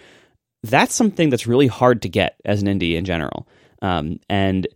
That's 0.64 0.96
something 0.96 1.30
that's 1.30 1.46
really 1.46 1.68
hard 1.68 2.02
to 2.04 2.10
get 2.10 2.40
as 2.44 2.62
an 2.62 2.68
indie 2.68 2.96
in 2.96 3.06
general. 3.06 3.48
Um, 3.81 4.20
and 4.30 4.68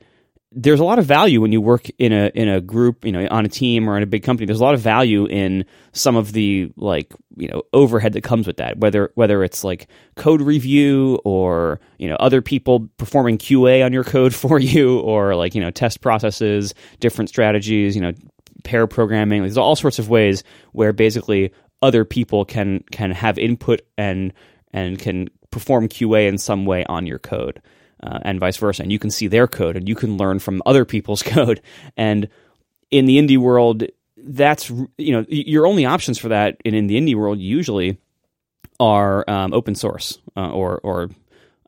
there's 0.52 0.80
a 0.80 0.84
lot 0.84 0.98
of 0.98 1.06
value 1.06 1.42
when 1.42 1.52
you 1.52 1.62
work 1.62 1.90
in 2.00 2.12
a 2.12 2.32
in 2.34 2.50
a 2.50 2.60
group, 2.60 3.06
you 3.06 3.12
know, 3.12 3.28
on 3.30 3.46
a 3.46 3.50
team 3.50 3.88
or 3.88 3.98
in 3.98 4.04
a 4.04 4.08
big 4.08 4.24
company. 4.24 4.48
There's 4.48 4.60
a 4.60 4.64
lot 4.64 4.74
of 4.74 4.82
value 4.82 5.26
in 5.26 5.66
some 5.92 6.16
of 6.16 6.32
the 6.32 6.72
like 6.76 7.14
you 7.38 7.48
know 7.48 7.62
overhead 7.72 8.14
that 8.14 8.24
comes 8.24 8.48
with 8.48 8.58
that. 8.58 8.78
Whether 8.78 9.12
whether 9.14 9.44
it's 9.44 9.64
like 9.64 9.88
code 10.16 10.42
review 10.42 11.20
or 11.24 11.80
you 12.00 12.10
know 12.10 12.16
other 12.16 12.42
people 12.42 12.90
performing 12.98 13.38
QA 13.38 13.86
on 13.86 13.94
your 13.94 14.04
code 14.04 14.34
for 14.44 14.60
you, 14.60 15.00
or 15.00 15.36
like 15.36 15.54
you 15.54 15.62
know 15.62 15.70
test 15.70 16.02
processes, 16.02 16.74
different 17.00 17.30
strategies, 17.30 17.96
you 17.96 18.02
know, 18.02 18.14
pair 18.64 18.88
programming. 18.88 19.44
There's 19.44 19.58
all 19.58 19.76
sorts 19.76 20.00
of 20.00 20.10
ways 20.10 20.44
where 20.72 20.94
basically 20.94 21.54
other 21.84 22.06
people 22.06 22.44
can 22.44 22.84
can 22.92 23.12
have 23.12 23.38
input 23.38 23.82
and 24.00 24.34
and 24.74 24.98
can 24.98 25.30
perform 25.52 25.88
QA 25.88 26.28
in 26.28 26.40
some 26.40 26.66
way 26.66 26.86
on 26.86 27.06
your 27.06 27.20
code 27.20 27.62
uh, 28.02 28.20
and 28.24 28.40
vice 28.40 28.58
versa. 28.58 28.84
And 28.84 28.92
you 28.92 29.00
can 29.00 29.12
see 29.12 29.28
their 29.28 29.48
code 29.48 29.76
and 29.76 29.88
you 29.88 29.96
can 29.96 30.18
learn 30.18 30.40
from 30.40 30.62
other 30.66 30.86
people's 30.86 31.24
code. 31.36 31.62
And 31.98 32.30
in 32.92 33.06
the 33.06 33.18
indie 33.18 33.38
world, 33.38 33.84
that's 34.22 34.70
you 34.70 35.12
know 35.12 35.26
your 35.30 35.66
only 35.66 35.86
options 35.86 36.18
for 36.18 36.30
that 36.30 36.58
in, 36.66 36.74
in 36.74 36.88
the 36.88 37.00
indie 37.00 37.16
world 37.16 37.40
usually 37.40 37.98
are 38.80 39.30
um, 39.30 39.54
open 39.54 39.76
source 39.76 40.20
uh, 40.36 40.50
or 40.50 40.80
or 40.84 41.10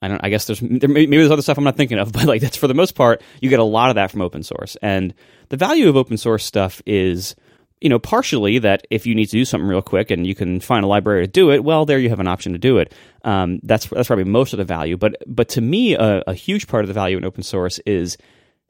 I 0.02 0.08
don't 0.08 0.22
I 0.24 0.30
guess 0.30 0.46
there's 0.46 0.60
there 0.60 0.90
may, 0.90 1.06
maybe 1.06 1.18
there's 1.18 1.32
other 1.32 1.42
stuff 1.42 1.58
I'm 1.58 1.64
not 1.64 1.78
thinking 1.78 2.00
of, 2.00 2.12
but 2.14 2.26
like 2.26 2.42
that's 2.42 2.58
for 2.58 2.68
the 2.68 2.74
most 2.74 2.96
part 2.96 3.22
you 3.40 3.50
get 3.50 3.60
a 3.60 3.64
lot 3.64 3.90
of 3.90 3.96
that 3.96 4.12
from 4.12 4.22
open 4.22 4.44
source. 4.44 4.76
And 4.82 5.14
the 5.50 5.58
value 5.58 5.90
of 5.90 5.96
open 5.96 6.18
source 6.18 6.46
stuff 6.46 6.82
is 6.86 7.36
you 7.82 7.90
know, 7.90 8.00
partially 8.00 8.60
that 8.60 8.86
if 8.90 9.06
you 9.06 9.16
need 9.16 9.26
to 9.26 9.32
do 9.32 9.44
something 9.44 9.68
real 9.68 9.82
quick 9.82 10.12
and 10.12 10.26
you 10.26 10.36
can 10.36 10.60
find 10.60 10.86
a 10.86 10.88
library 10.88 11.26
to 11.26 11.32
do 11.32 11.52
it, 11.52 11.64
well, 11.64 11.86
there 11.86 12.00
you 12.00 12.10
have 12.10 12.20
an 12.20 12.28
option 12.28 12.54
to 12.54 12.60
do 12.60 12.78
it. 12.78 12.94
Um, 13.24 13.60
that's 13.64 13.88
that's 13.88 14.08
probably 14.08 14.26
most 14.26 14.54
of 14.54 14.58
the 14.58 14.64
value. 14.64 14.98
But 14.98 15.18
but 15.28 15.50
to 15.50 15.62
me, 15.62 15.96
a, 15.96 16.24
a 16.28 16.34
huge 16.34 16.68
part 16.68 16.84
of 16.84 16.88
the 16.88 16.94
value 16.94 17.18
in 17.18 17.26
open 17.26 17.44
source 17.44 17.80
is 17.80 18.18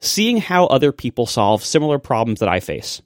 seeing 0.00 0.38
how 0.38 0.66
other 0.66 0.92
people 0.92 1.26
solve 1.26 1.62
similar 1.62 1.98
problems 1.98 2.40
that 2.40 2.48
I 2.48 2.60
face 2.60 3.02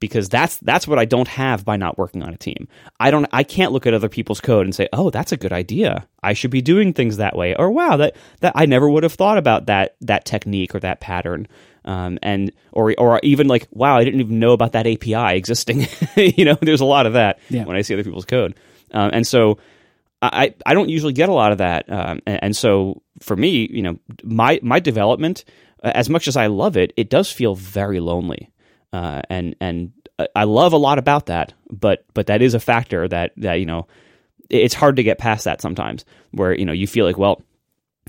because 0.00 0.28
that's 0.28 0.58
that's 0.58 0.86
what 0.86 0.98
I 0.98 1.04
don't 1.04 1.28
have 1.28 1.64
by 1.64 1.76
not 1.76 1.98
working 1.98 2.22
on 2.22 2.32
a 2.32 2.36
team. 2.36 2.68
I 3.00 3.10
don't 3.10 3.26
I 3.32 3.42
can't 3.42 3.72
look 3.72 3.86
at 3.86 3.94
other 3.94 4.08
people's 4.08 4.40
code 4.40 4.66
and 4.66 4.74
say, 4.74 4.88
"Oh, 4.92 5.10
that's 5.10 5.32
a 5.32 5.36
good 5.36 5.52
idea. 5.52 6.06
I 6.22 6.32
should 6.32 6.50
be 6.50 6.62
doing 6.62 6.92
things 6.92 7.16
that 7.16 7.36
way." 7.36 7.54
Or, 7.56 7.70
"Wow, 7.70 7.96
that 7.96 8.14
that 8.40 8.52
I 8.54 8.66
never 8.66 8.88
would 8.88 9.02
have 9.02 9.14
thought 9.14 9.38
about 9.38 9.66
that 9.66 9.96
that 10.00 10.24
technique 10.24 10.74
or 10.74 10.80
that 10.80 11.00
pattern." 11.00 11.48
Um, 11.84 12.18
and 12.22 12.52
or 12.72 12.94
or 12.98 13.20
even 13.22 13.46
like, 13.46 13.68
"Wow, 13.70 13.96
I 13.96 14.04
didn't 14.04 14.20
even 14.20 14.38
know 14.38 14.52
about 14.52 14.72
that 14.72 14.86
API 14.86 15.36
existing." 15.36 15.86
you 16.16 16.44
know, 16.44 16.56
there's 16.60 16.80
a 16.80 16.86
lot 16.86 17.06
of 17.06 17.12
that 17.12 17.40
yeah. 17.50 17.64
when 17.64 17.76
I 17.76 17.82
see 17.82 17.94
other 17.94 18.04
people's 18.04 18.24
code. 18.24 18.54
Um, 18.92 19.10
and 19.12 19.26
so 19.26 19.58
I 20.22 20.54
I 20.64 20.74
don't 20.74 20.88
usually 20.88 21.12
get 21.12 21.28
a 21.28 21.34
lot 21.34 21.52
of 21.52 21.58
that. 21.58 21.90
Um, 21.90 22.20
and, 22.26 22.44
and 22.44 22.56
so 22.56 23.02
for 23.20 23.36
me, 23.36 23.68
you 23.70 23.82
know, 23.82 23.98
my 24.22 24.60
my 24.62 24.80
development 24.80 25.44
as 25.84 26.08
much 26.08 26.26
as 26.28 26.36
I 26.36 26.46
love 26.46 26.76
it, 26.76 26.92
it 26.96 27.10
does 27.10 27.30
feel 27.30 27.54
very 27.54 28.00
lonely. 28.00 28.50
Uh, 28.92 29.20
and 29.28 29.54
and 29.60 29.92
I 30.34 30.44
love 30.44 30.72
a 30.72 30.78
lot 30.78 30.98
about 30.98 31.26
that, 31.26 31.52
but 31.70 32.04
but 32.14 32.28
that 32.28 32.42
is 32.42 32.54
a 32.54 32.60
factor 32.60 33.06
that 33.08 33.32
that 33.36 33.54
you 33.54 33.66
know 33.66 33.86
it's 34.48 34.74
hard 34.74 34.96
to 34.96 35.02
get 35.02 35.18
past 35.18 35.44
that 35.44 35.60
sometimes 35.60 36.04
where 36.30 36.56
you 36.56 36.64
know 36.64 36.72
you 36.72 36.86
feel 36.86 37.04
like 37.04 37.18
well 37.18 37.42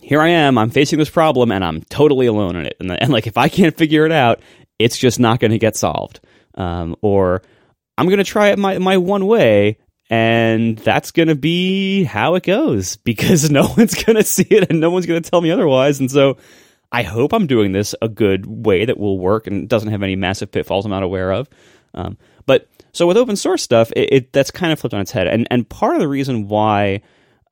here 0.02 0.22
I 0.22 0.30
am 0.30 0.58
I'm 0.58 0.70
facing 0.70 1.00
this 1.00 1.10
problem 1.10 1.52
and 1.52 1.64
I'm 1.64 1.82
totally 1.84 2.28
alone 2.28 2.56
in 2.56 2.66
it 2.66 2.78
and, 2.80 2.92
and 2.92 3.12
like 3.12 3.28
if 3.28 3.38
I 3.38 3.50
can't 3.50 3.76
figure 3.76 4.06
it 4.06 4.12
out 4.12 4.42
it's 4.80 4.98
just 4.98 5.20
not 5.20 5.40
going 5.40 5.52
to 5.52 5.58
get 5.58 5.76
solved 5.76 6.20
um, 6.56 6.96
or 7.02 7.42
I'm 7.98 8.08
going 8.08 8.18
to 8.18 8.24
try 8.24 8.50
it 8.50 8.60
my 8.60 8.78
my 8.78 8.98
one 8.98 9.26
way 9.26 9.78
and 10.10 10.78
that's 10.78 11.12
going 11.12 11.30
to 11.30 11.36
be 11.36 12.04
how 12.04 12.36
it 12.36 12.44
goes 12.44 12.96
because 13.04 13.50
no 13.50 13.74
one's 13.78 14.04
going 14.04 14.18
to 14.18 14.24
see 14.24 14.48
it 14.50 14.70
and 14.70 14.80
no 14.80 14.90
one's 14.90 15.06
going 15.06 15.22
to 15.22 15.30
tell 15.30 15.42
me 15.42 15.52
otherwise 15.52 16.00
and 16.00 16.12
so 16.12 16.38
I 16.92 17.04
hope 17.04 17.34
I'm 17.34 17.48
doing 17.48 17.72
this 17.72 17.94
a 18.02 18.08
good 18.08 18.46
way 18.46 18.86
that 18.86 18.98
will 18.98 19.20
work 19.20 19.48
and 19.48 19.68
doesn't 19.68 19.92
have 19.92 20.04
any 20.04 20.16
massive 20.16 20.52
pitfalls 20.52 20.86
I'm 20.86 20.92
not 20.92 21.04
aware 21.04 21.32
of. 21.34 21.50
Um, 21.94 22.18
but 22.46 22.70
so 22.94 23.06
with 23.06 23.18
open 23.18 23.36
source 23.36 23.64
stuff, 23.64 23.92
it, 23.96 24.14
it, 24.14 24.34
that's 24.34 24.50
kind 24.50 24.72
of 24.72 24.80
flipped 24.80 24.94
on 24.94 25.02
its 25.02 25.12
head. 25.12 25.28
And 25.28 25.46
and 25.52 25.68
part 25.68 25.96
of 25.96 26.00
the 26.00 26.08
reason 26.08 26.48
why 26.48 27.02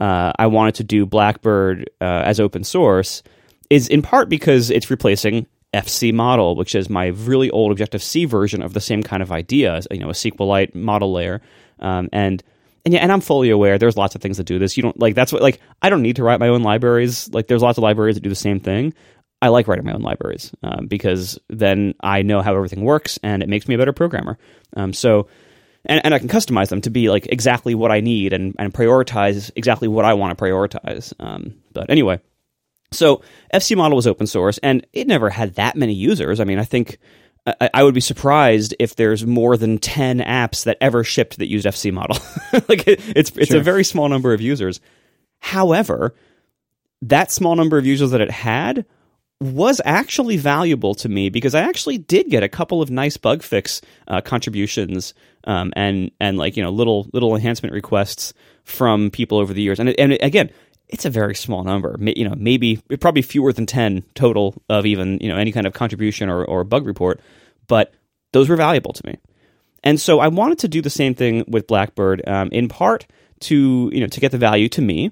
uh, 0.04 0.34
I 0.38 0.48
wanted 0.48 0.76
to 0.76 0.84
do 0.84 1.06
Blackbird 1.06 1.90
uh, 2.02 2.24
as 2.26 2.42
open 2.42 2.66
source 2.66 3.24
is 3.70 3.88
in 3.88 4.02
part 4.02 4.28
because 4.28 4.70
it's 4.70 4.92
replacing 4.92 5.48
FCModel, 5.74 6.58
which 6.58 6.76
is 6.76 6.90
my 6.90 7.08
really 7.08 7.50
old 7.52 7.72
Objective 7.72 8.04
C 8.04 8.26
version 8.26 8.62
of 8.62 8.74
the 8.74 8.82
same 8.82 9.02
kind 9.02 9.24
of 9.24 9.32
idea, 9.32 9.80
you 9.92 10.00
know, 10.00 10.10
a 10.10 10.14
SQLite 10.14 10.76
model 10.76 11.14
layer. 11.14 11.42
Um, 11.80 12.10
and 12.12 12.44
and 12.84 12.94
yeah, 12.94 13.00
and 13.00 13.14
I'm 13.14 13.22
fully 13.22 13.50
aware 13.50 13.78
there's 13.78 13.96
lots 13.96 14.14
of 14.14 14.22
things 14.22 14.36
that 14.36 14.44
do 14.44 14.60
this. 14.60 14.76
You 14.76 14.84
don't 14.84 15.00
like 15.00 15.16
that's 15.16 15.32
what 15.32 15.42
like 15.42 15.62
I 15.82 15.90
don't 15.90 16.02
need 16.02 16.18
to 16.18 16.24
write 16.24 16.42
my 16.42 16.50
own 16.50 16.64
libraries. 16.64 17.30
Like 17.32 17.48
there's 17.48 17.62
lots 17.62 17.78
of 17.78 17.82
libraries 17.84 18.16
that 18.16 18.24
do 18.24 18.30
the 18.30 18.36
same 18.36 18.60
thing. 18.60 18.94
I 19.42 19.48
like 19.48 19.70
writing 19.70 19.86
my 19.86 19.94
own 19.94 20.02
libraries 20.02 20.52
um, 20.64 20.88
because 20.88 21.40
then 21.48 21.94
I 22.02 22.24
know 22.24 22.42
how 22.42 22.54
everything 22.54 22.84
works 22.84 23.20
and 23.24 23.42
it 23.42 23.48
makes 23.48 23.70
me 23.70 23.76
a 23.76 23.78
better 23.78 23.94
programmer. 23.94 24.38
Um, 24.76 24.92
so, 24.92 25.28
and, 25.86 26.02
and 26.04 26.14
I 26.14 26.20
can 26.20 26.28
customize 26.28 26.70
them 26.70 26.82
to 26.82 26.90
be 26.90 27.10
like 27.10 27.28
exactly 27.28 27.76
what 27.76 27.92
I 27.92 28.00
need 28.00 28.34
and, 28.34 28.56
and 28.58 28.74
prioritize 28.74 29.52
exactly 29.56 29.88
what 29.88 30.06
I 30.06 30.14
want 30.14 30.38
to 30.38 30.44
prioritize. 30.44 31.14
Um, 31.20 31.56
but 31.74 31.90
anyway, 31.90 32.20
so 32.92 33.22
FCModel 33.54 33.96
was 33.96 34.08
open 34.08 34.28
source 34.28 34.58
and 34.60 34.86
it 34.94 35.08
never 35.08 35.30
had 35.30 35.56
that 35.56 35.76
many 35.76 35.94
users. 35.94 36.40
I 36.40 36.46
mean, 36.46 36.60
I 36.60 36.64
think 36.64 37.00
I, 37.46 37.70
I 37.74 37.84
would 37.84 37.94
be 37.94 38.02
surprised 38.02 38.76
if 38.80 38.96
there's 38.96 39.26
more 39.26 39.58
than 39.58 39.78
10 39.78 40.20
apps 40.20 40.64
that 40.66 40.78
ever 40.80 41.04
shipped 41.04 41.38
that 41.40 41.50
used 41.50 41.66
FCModel. 41.66 42.20
like 42.70 42.88
it, 42.88 43.02
it's, 43.16 43.32
it's 43.36 43.50
sure. 43.50 43.60
a 43.60 43.64
very 43.64 43.84
small 43.84 44.08
number 44.08 44.34
of 44.34 44.42
users. 44.42 44.80
However, 45.40 46.16
that 47.02 47.32
small 47.32 47.56
number 47.56 47.78
of 47.78 47.86
users 47.86 48.12
that 48.12 48.22
it 48.22 48.32
had 48.32 48.86
was 49.44 49.82
actually 49.86 50.38
valuable 50.38 50.96
to 50.96 51.10
me 51.10 51.30
because 51.30 51.54
I 51.54 51.62
actually 51.62 51.98
did 51.98 52.30
get 52.30 52.44
a 52.44 52.50
couple 52.50 52.82
of 52.82 52.90
nice 52.90 53.18
bug 53.18 53.44
fix 53.44 53.82
uh, 54.08 54.22
contributions 54.22 55.14
um, 55.46 55.74
and 55.76 56.12
and 56.20 56.38
like 56.38 56.56
you 56.58 56.64
know 56.64 56.70
little 56.70 57.08
little 57.14 57.36
enhancement 57.36 57.74
requests 57.74 58.34
from 58.64 59.12
people 59.12 59.38
over 59.38 59.54
the 59.54 59.62
years. 59.62 59.80
And 59.80 59.90
and 60.00 60.18
again, 60.22 60.50
it's 60.88 61.06
a 61.06 61.10
very 61.10 61.36
small 61.36 61.64
number. 61.64 61.96
You 62.00 62.28
know, 62.28 62.36
maybe 62.38 62.78
probably 63.00 63.22
fewer 63.22 63.54
than 63.54 63.66
ten 63.66 64.04
total 64.16 64.56
of 64.70 64.86
even 64.86 65.20
you 65.20 65.30
know 65.30 65.38
any 65.38 65.52
kind 65.52 65.68
of 65.68 65.74
contribution 65.74 66.30
or, 66.30 66.44
or 66.46 66.64
bug 66.64 66.86
report, 66.86 67.20
but 67.68 67.94
those 68.32 68.50
were 68.50 68.56
valuable 68.56 68.94
to 68.94 69.06
me. 69.06 69.18
And 69.84 70.00
so 70.00 70.20
I 70.20 70.30
wanted 70.30 70.60
to 70.60 70.68
do 70.68 70.82
the 70.82 70.90
same 70.90 71.14
thing 71.14 71.44
with 71.48 71.68
Blackbird, 71.68 72.28
um, 72.28 72.50
in 72.52 72.70
part 72.70 73.06
to 73.42 73.90
you 73.94 74.00
know 74.00 74.08
to 74.08 74.20
get 74.20 74.32
the 74.32 74.38
value 74.38 74.70
to 74.70 74.82
me, 74.82 75.12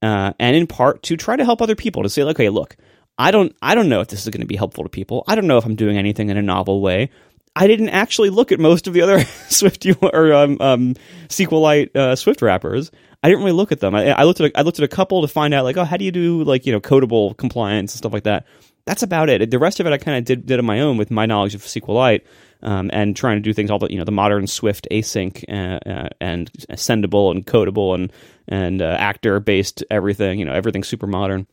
uh, 0.00 0.32
and 0.38 0.56
in 0.56 0.66
part 0.66 1.02
to 1.04 1.16
try 1.16 1.36
to 1.36 1.44
help 1.44 1.60
other 1.60 1.76
people 1.76 2.02
to 2.02 2.08
say, 2.08 2.22
okay, 2.22 2.48
look 2.48 2.76
I 3.18 3.30
don't 3.30 3.54
I 3.62 3.74
don't 3.74 3.88
know 3.88 4.00
if 4.00 4.08
this 4.08 4.22
is 4.22 4.28
going 4.30 4.40
to 4.40 4.46
be 4.46 4.56
helpful 4.56 4.84
to 4.84 4.90
people. 4.90 5.24
I 5.26 5.34
don't 5.34 5.46
know 5.46 5.58
if 5.58 5.64
I'm 5.64 5.76
doing 5.76 5.96
anything 5.98 6.30
in 6.30 6.36
a 6.36 6.42
novel 6.42 6.80
way. 6.80 7.10
I 7.54 7.66
didn't 7.66 7.90
actually 7.90 8.30
look 8.30 8.50
at 8.50 8.58
most 8.58 8.86
of 8.86 8.94
the 8.94 9.02
other 9.02 9.20
Swift 9.48 9.86
or 10.02 10.32
um, 10.32 10.56
um, 10.60 10.94
SQLite 11.28 11.94
uh, 11.94 12.16
Swift 12.16 12.40
wrappers. 12.40 12.90
I 13.22 13.28
didn't 13.28 13.44
really 13.44 13.56
look 13.56 13.72
at 13.72 13.80
them. 13.80 13.94
I, 13.94 14.12
I 14.12 14.24
looked 14.24 14.40
at 14.40 14.50
a, 14.50 14.58
I 14.58 14.62
looked 14.62 14.78
at 14.78 14.84
a 14.84 14.88
couple 14.88 15.20
to 15.22 15.28
find 15.28 15.52
out 15.54 15.64
like 15.64 15.76
oh 15.76 15.84
how 15.84 15.96
do 15.96 16.04
you 16.04 16.12
do 16.12 16.44
like 16.44 16.66
you 16.66 16.72
know 16.72 16.80
codable 16.80 17.36
compliance 17.36 17.92
and 17.92 17.98
stuff 17.98 18.12
like 18.12 18.24
that. 18.24 18.46
That's 18.84 19.02
about 19.02 19.28
it. 19.28 19.50
The 19.50 19.58
rest 19.58 19.78
of 19.78 19.86
it 19.86 19.92
I 19.92 19.98
kind 19.98 20.18
of 20.18 20.24
did 20.24 20.46
did 20.46 20.58
on 20.58 20.64
my 20.64 20.80
own 20.80 20.96
with 20.96 21.10
my 21.10 21.26
knowledge 21.26 21.54
of 21.54 21.62
SQLite 21.62 22.22
um, 22.62 22.90
and 22.92 23.16
trying 23.16 23.36
to 23.36 23.42
do 23.42 23.52
things 23.52 23.70
all 23.70 23.78
the 23.78 23.90
you 23.90 23.98
know 23.98 24.04
the 24.04 24.12
modern 24.12 24.46
Swift 24.46 24.88
async 24.90 25.44
uh, 25.48 25.78
uh, 25.88 26.08
and 26.20 26.50
sendable 26.72 27.30
and 27.30 27.46
codable 27.46 27.94
and 27.94 28.12
and 28.48 28.80
uh, 28.80 28.96
actor 28.98 29.40
based 29.40 29.84
everything. 29.90 30.38
You 30.38 30.44
know 30.44 30.52
everything 30.52 30.84
super 30.84 31.06
modern. 31.06 31.46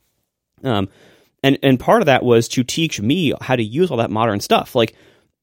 Um, 0.63 0.89
and 1.43 1.57
and 1.63 1.79
part 1.79 2.01
of 2.01 2.07
that 2.07 2.23
was 2.23 2.47
to 2.49 2.63
teach 2.63 3.01
me 3.01 3.33
how 3.41 3.55
to 3.55 3.63
use 3.63 3.91
all 3.91 3.97
that 3.97 4.11
modern 4.11 4.39
stuff. 4.39 4.75
Like 4.75 4.95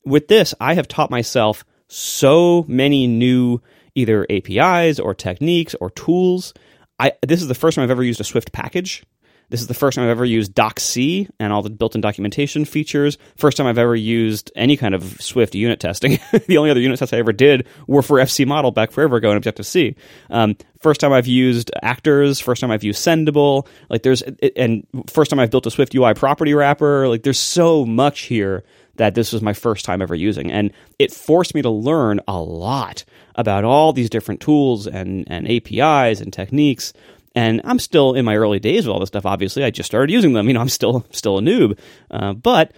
with 0.04 0.28
this, 0.28 0.54
I 0.60 0.74
have 0.74 0.88
taught 0.88 1.10
myself 1.10 1.64
so 1.88 2.64
many 2.68 3.06
new 3.06 3.60
either 3.94 4.26
APIs 4.30 4.98
or 5.00 5.14
techniques 5.14 5.74
or 5.80 5.90
tools. 5.90 6.54
I 6.98 7.12
this 7.26 7.42
is 7.42 7.48
the 7.48 7.54
first 7.54 7.76
time 7.76 7.84
I've 7.84 7.90
ever 7.90 8.04
used 8.04 8.20
a 8.20 8.24
Swift 8.24 8.52
package. 8.52 9.04
This 9.48 9.60
is 9.60 9.68
the 9.68 9.74
first 9.74 9.94
time 9.94 10.04
I've 10.04 10.10
ever 10.10 10.24
used 10.24 10.54
DocC 10.54 11.28
and 11.38 11.52
all 11.52 11.62
the 11.62 11.70
built-in 11.70 12.00
documentation 12.00 12.64
features. 12.64 13.16
First 13.36 13.56
time 13.56 13.66
I've 13.66 13.78
ever 13.78 13.94
used 13.94 14.50
any 14.56 14.76
kind 14.76 14.94
of 14.94 15.20
Swift 15.20 15.54
unit 15.54 15.78
testing. 15.78 16.18
the 16.46 16.58
only 16.58 16.70
other 16.70 16.80
unit 16.80 16.98
tests 16.98 17.12
I 17.12 17.18
ever 17.18 17.32
did 17.32 17.66
were 17.86 18.02
for 18.02 18.18
FCModel 18.18 18.74
back 18.74 18.90
forever 18.90 19.16
ago 19.16 19.30
in 19.30 19.36
Objective 19.36 19.66
C. 19.66 19.94
Um, 20.30 20.56
first 20.80 21.00
time 21.00 21.12
I've 21.12 21.28
used 21.28 21.70
actors. 21.80 22.40
First 22.40 22.60
time 22.60 22.72
I've 22.72 22.82
used 22.82 23.04
Sendable. 23.04 23.68
Like 23.88 24.02
there's 24.02 24.22
and 24.22 24.84
first 25.06 25.30
time 25.30 25.38
I've 25.38 25.50
built 25.50 25.66
a 25.66 25.70
SwiftUI 25.70 26.16
property 26.16 26.52
wrapper. 26.52 27.08
Like 27.08 27.22
there's 27.22 27.38
so 27.38 27.86
much 27.86 28.22
here 28.22 28.64
that 28.96 29.14
this 29.14 29.32
was 29.32 29.42
my 29.42 29.52
first 29.52 29.84
time 29.84 30.00
ever 30.02 30.14
using, 30.14 30.50
and 30.50 30.72
it 30.98 31.12
forced 31.12 31.54
me 31.54 31.62
to 31.62 31.70
learn 31.70 32.20
a 32.26 32.40
lot 32.40 33.04
about 33.34 33.64
all 33.64 33.92
these 33.92 34.10
different 34.10 34.40
tools 34.40 34.86
and 34.86 35.24
and 35.28 35.48
APIs 35.48 36.20
and 36.20 36.32
techniques 36.32 36.92
and 37.36 37.60
I'm 37.64 37.78
still 37.78 38.14
in 38.14 38.24
my 38.24 38.36
early 38.36 38.58
days 38.58 38.86
with 38.86 38.94
all 38.94 39.00
this 39.00 39.08
stuff. 39.08 39.26
Obviously, 39.26 39.62
I 39.62 39.70
just 39.70 39.86
started 39.86 40.12
using 40.12 40.32
them. 40.32 40.48
You 40.48 40.54
know, 40.54 40.60
I'm 40.60 40.68
still 40.68 41.06
still 41.10 41.38
a 41.38 41.42
noob, 41.42 41.78
uh, 42.10 42.32
but 42.32 42.72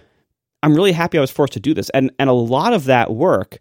I'm 0.61 0.75
really 0.75 0.91
happy 0.91 1.17
I 1.17 1.21
was 1.21 1.31
forced 1.31 1.53
to 1.53 1.59
do 1.59 1.73
this. 1.73 1.89
And 1.91 2.11
and 2.19 2.29
a 2.29 2.33
lot 2.33 2.73
of 2.73 2.83
that 2.85 3.11
work 3.11 3.59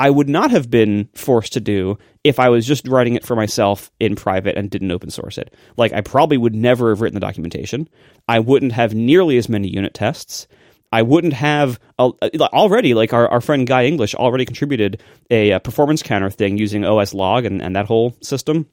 I 0.00 0.08
would 0.08 0.30
not 0.30 0.50
have 0.50 0.70
been 0.70 1.10
forced 1.14 1.52
to 1.52 1.60
do 1.60 1.98
if 2.24 2.40
I 2.40 2.48
was 2.48 2.66
just 2.66 2.88
writing 2.88 3.16
it 3.16 3.26
for 3.26 3.36
myself 3.36 3.90
in 4.00 4.16
private 4.16 4.56
and 4.56 4.70
didn't 4.70 4.90
open 4.90 5.10
source 5.10 5.36
it. 5.36 5.54
Like 5.76 5.92
I 5.92 6.00
probably 6.00 6.38
would 6.38 6.54
never 6.54 6.88
have 6.88 7.02
written 7.02 7.20
the 7.20 7.20
documentation. 7.20 7.86
I 8.26 8.38
wouldn't 8.38 8.72
have 8.72 8.94
nearly 8.94 9.36
as 9.36 9.50
many 9.50 9.68
unit 9.68 9.92
tests. 9.92 10.48
I 10.90 11.02
wouldn't 11.02 11.34
have 11.34 11.78
uh, 11.98 12.12
already 12.38 12.94
like 12.94 13.12
our, 13.12 13.28
our 13.28 13.42
friend 13.42 13.66
Guy 13.66 13.84
English 13.84 14.14
already 14.14 14.46
contributed 14.46 15.02
a, 15.30 15.50
a 15.50 15.60
performance 15.60 16.02
counter 16.02 16.30
thing 16.30 16.56
using 16.56 16.80
OSLog 16.80 17.46
and, 17.46 17.60
and 17.60 17.76
that 17.76 17.84
whole 17.84 18.16
system 18.22 18.66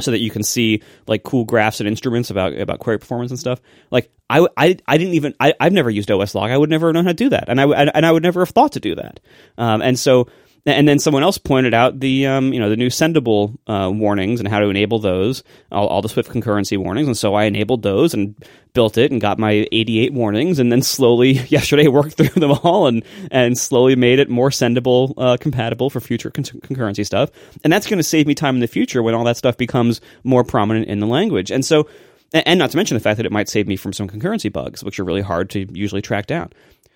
so 0.00 0.10
that 0.10 0.20
you 0.20 0.30
can 0.30 0.42
see 0.42 0.82
like 1.06 1.22
cool 1.22 1.44
graphs 1.44 1.80
and 1.80 1.88
instruments 1.88 2.30
about 2.30 2.52
about 2.54 2.80
query 2.80 2.98
performance 2.98 3.30
and 3.30 3.40
stuff. 3.40 3.60
Like 3.90 4.10
I, 4.28 4.46
I, 4.56 4.76
I 4.86 4.98
didn't 4.98 5.14
even 5.14 5.34
I, 5.40 5.54
I've 5.58 5.72
never 5.72 5.90
used 5.90 6.08
OSLog. 6.08 6.50
I 6.50 6.56
would 6.56 6.70
never 6.70 6.88
have 6.88 6.94
known 6.94 7.04
how 7.04 7.12
to 7.12 7.14
do 7.14 7.28
that, 7.30 7.48
and 7.48 7.60
I 7.60 7.64
and 7.66 8.06
I 8.06 8.12
would 8.12 8.22
never 8.22 8.40
have 8.40 8.50
thought 8.50 8.72
to 8.72 8.80
do 8.80 8.94
that. 8.96 9.20
Um, 9.56 9.82
and 9.82 9.98
so 9.98 10.28
and 10.66 10.88
then 10.88 10.98
someone 10.98 11.22
else 11.22 11.38
pointed 11.38 11.74
out 11.74 12.00
the 12.00 12.26
um, 12.26 12.52
you 12.52 12.58
know 12.58 12.68
the 12.68 12.76
new 12.76 12.88
sendable 12.88 13.56
uh, 13.68 13.90
warnings 13.92 14.40
and 14.40 14.48
how 14.48 14.58
to 14.58 14.68
enable 14.68 14.98
those 14.98 15.44
all, 15.70 15.86
all, 15.86 16.02
the 16.02 16.08
Swift 16.08 16.30
concurrency 16.30 16.76
warnings. 16.76 17.06
And 17.06 17.16
so 17.16 17.34
I 17.34 17.44
enabled 17.44 17.82
those 17.82 18.12
and 18.12 18.34
built 18.74 18.98
it 18.98 19.12
and 19.12 19.20
got 19.20 19.38
my 19.38 19.66
88 19.72 20.12
warnings 20.12 20.58
and 20.58 20.70
then 20.70 20.82
slowly 20.82 21.30
yesterday 21.48 21.86
worked 21.86 22.12
through 22.16 22.40
them 22.40 22.50
all 22.64 22.88
and 22.88 23.04
and 23.30 23.56
slowly 23.56 23.94
made 23.94 24.18
it 24.18 24.28
more 24.28 24.50
sendable 24.50 25.14
uh, 25.16 25.36
compatible 25.36 25.88
for 25.88 26.00
future 26.00 26.30
con- 26.30 26.44
concurrency 26.44 27.06
stuff. 27.06 27.30
And 27.62 27.72
that's 27.72 27.86
going 27.86 27.98
to 27.98 28.04
save 28.04 28.26
me 28.26 28.34
time 28.34 28.56
in 28.56 28.60
the 28.60 28.66
future 28.66 29.02
when 29.02 29.14
all 29.14 29.24
that 29.24 29.36
stuff 29.36 29.56
becomes 29.56 30.00
more 30.24 30.42
prominent 30.42 30.88
in 30.88 30.98
the 30.98 31.06
language. 31.06 31.52
And 31.52 31.64
so 31.64 31.88
and 32.32 32.58
not 32.58 32.72
to 32.72 32.76
mention 32.76 32.96
the 32.96 33.00
fact 33.00 33.18
that 33.18 33.26
it 33.26 33.32
might 33.32 33.48
save 33.48 33.68
me 33.68 33.76
from 33.76 33.92
some 33.92 34.08
concurrency 34.08 34.52
bugs 34.52 34.82
which 34.82 34.98
are 34.98 35.04
really 35.04 35.22
hard 35.22 35.48
to 35.50 35.66
usually 35.72 36.02
track 36.02 36.26
down. 36.26 36.52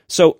So 0.09 0.39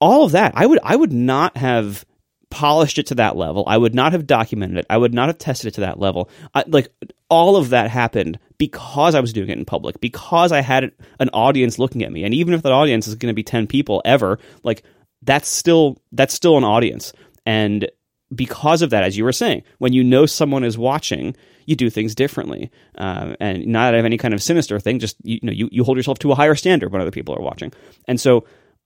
all 0.00 0.24
of 0.24 0.32
that 0.32 0.52
I 0.56 0.66
would 0.66 0.80
I 0.82 0.96
would 0.96 1.12
not 1.12 1.56
have 1.56 2.04
polished 2.50 2.98
it 2.98 3.06
to 3.08 3.16
that 3.16 3.36
level. 3.36 3.64
I 3.66 3.76
would 3.76 3.94
not 3.94 4.12
have 4.12 4.26
documented 4.26 4.78
it. 4.78 4.86
I 4.88 4.96
would 4.96 5.14
not 5.14 5.28
have 5.28 5.38
tested 5.38 5.68
it 5.68 5.74
to 5.74 5.80
that 5.82 5.98
level. 5.98 6.30
I, 6.54 6.64
like 6.66 6.92
all 7.28 7.56
of 7.56 7.70
that 7.70 7.90
happened 7.90 8.38
because 8.58 9.14
I 9.14 9.20
was 9.20 9.32
doing 9.32 9.48
it 9.48 9.58
in 9.58 9.64
public, 9.64 10.00
because 10.00 10.52
I 10.52 10.60
had 10.60 10.92
an 11.18 11.28
audience 11.30 11.78
looking 11.78 12.02
at 12.02 12.12
me. 12.12 12.24
And 12.24 12.32
even 12.32 12.54
if 12.54 12.62
that 12.62 12.72
audience 12.72 13.08
is 13.08 13.16
going 13.16 13.30
to 13.30 13.34
be 13.34 13.42
10 13.42 13.66
people 13.66 14.00
ever, 14.04 14.38
like 14.62 14.82
that's 15.22 15.48
still 15.48 16.00
that's 16.12 16.34
still 16.34 16.56
an 16.56 16.64
audience. 16.64 17.12
And 17.44 17.90
because 18.34 18.82
of 18.82 18.90
that, 18.90 19.04
as 19.04 19.16
you 19.16 19.24
were 19.24 19.32
saying, 19.32 19.62
when 19.78 19.92
you 19.92 20.02
know 20.02 20.26
someone 20.26 20.64
is 20.64 20.76
watching, 20.76 21.36
you 21.64 21.76
do 21.76 21.90
things 21.90 22.14
differently, 22.14 22.70
uh, 22.96 23.34
and 23.40 23.66
not 23.66 23.94
out 23.94 24.00
of 24.00 24.04
any 24.04 24.18
kind 24.18 24.34
of 24.34 24.42
sinister 24.42 24.78
thing. 24.80 24.98
Just 24.98 25.16
you, 25.22 25.34
you 25.34 25.46
know, 25.46 25.52
you, 25.52 25.68
you 25.70 25.84
hold 25.84 25.96
yourself 25.96 26.18
to 26.20 26.32
a 26.32 26.34
higher 26.34 26.54
standard 26.54 26.92
when 26.92 27.00
other 27.00 27.10
people 27.10 27.34
are 27.36 27.42
watching, 27.42 27.72
and 28.06 28.20
so 28.20 28.44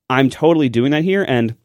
I'm 0.09 0.31
totally 0.31 0.69
doing 0.69 0.93
that 0.93 1.05
here. 1.05 1.25
And 1.27 1.57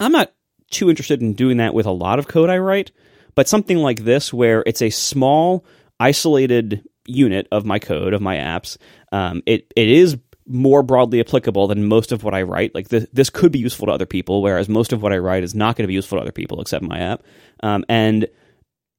I'm 0.00 0.12
not 0.12 0.32
too 0.74 0.90
interested 0.90 1.22
in 1.22 1.34
doing 1.34 1.58
that 1.58 1.74
with 1.74 1.86
a 1.86 1.92
lot 1.92 2.18
of 2.18 2.28
code 2.28 2.50
I 2.50 2.58
write, 2.58 2.92
but 3.34 3.48
something 3.48 3.78
like 3.78 4.04
this 4.04 4.32
where 4.32 4.62
it's 4.66 4.82
a 4.82 4.90
small, 4.90 5.64
isolated 5.98 6.86
unit 7.06 7.46
of 7.52 7.64
my 7.64 7.78
code 7.78 8.14
of 8.14 8.22
my 8.22 8.36
apps. 8.36 8.76
Um, 9.12 9.42
it 9.46 9.72
it 9.76 9.88
is 9.88 10.18
more 10.46 10.82
broadly 10.82 11.20
applicable 11.20 11.68
than 11.68 11.86
most 11.86 12.12
of 12.12 12.22
what 12.22 12.34
I 12.34 12.42
write. 12.42 12.74
Like 12.74 12.88
this, 12.88 13.06
this 13.12 13.30
could 13.30 13.52
be 13.52 13.58
useful 13.58 13.86
to 13.86 13.92
other 13.92 14.06
people, 14.06 14.42
whereas 14.42 14.68
most 14.68 14.92
of 14.92 15.02
what 15.02 15.12
I 15.12 15.18
write 15.18 15.42
is 15.42 15.54
not 15.54 15.76
going 15.76 15.84
to 15.84 15.88
be 15.88 15.94
useful 15.94 16.18
to 16.18 16.22
other 16.22 16.32
people 16.32 16.60
except 16.60 16.84
my 16.84 16.98
app. 16.98 17.22
Um, 17.62 17.84
and 17.88 18.28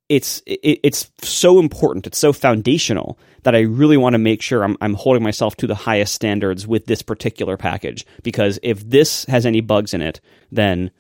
it's 0.10 0.42
it, 0.46 0.80
it's 0.84 1.12
so 1.22 1.60
important. 1.60 2.08
It's 2.08 2.18
so 2.18 2.34
foundational 2.34 3.20
that 3.44 3.56
I 3.56 3.62
really 3.62 3.98
want 3.98 4.14
to 4.14 4.20
make 4.20 4.42
sure 4.42 4.64
I'm 4.64 4.78
I'm 4.82 4.94
holding 4.94 5.24
myself 5.24 5.56
to 5.58 5.68
the 5.68 5.76
highest 5.76 6.14
standards 6.14 6.68
with 6.68 6.86
this 6.86 7.02
particular 7.02 7.58
package. 7.58 8.06
Because 8.24 8.60
if 8.64 8.88
this 8.88 9.26
has 9.26 9.46
any 9.46 9.62
bugs 9.62 9.94
in 9.94 10.02
it, 10.02 10.22
then 10.52 10.92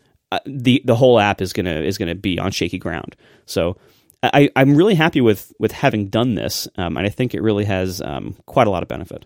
the 0.45 0.81
the 0.85 0.95
whole 0.95 1.19
app 1.19 1.41
is 1.41 1.53
gonna 1.53 1.81
is 1.81 1.97
gonna 1.97 2.15
be 2.15 2.39
on 2.39 2.51
shaky 2.51 2.77
ground. 2.77 3.15
So. 3.45 3.77
I, 4.23 4.49
I'm 4.55 4.75
really 4.75 4.95
happy 4.95 5.21
with 5.21 5.53
with 5.59 5.71
having 5.71 6.07
done 6.07 6.33
this, 6.33 6.67
um, 6.77 6.97
and 6.97 7.05
I 7.05 7.09
think 7.09 7.35
it 7.35 7.43
really 7.43 7.65
has 7.65 8.01
um, 8.01 8.35
quite 8.47 8.65
a 8.65 8.71
lot 8.71 8.81
of 8.81 8.89
benefit. 8.89 9.23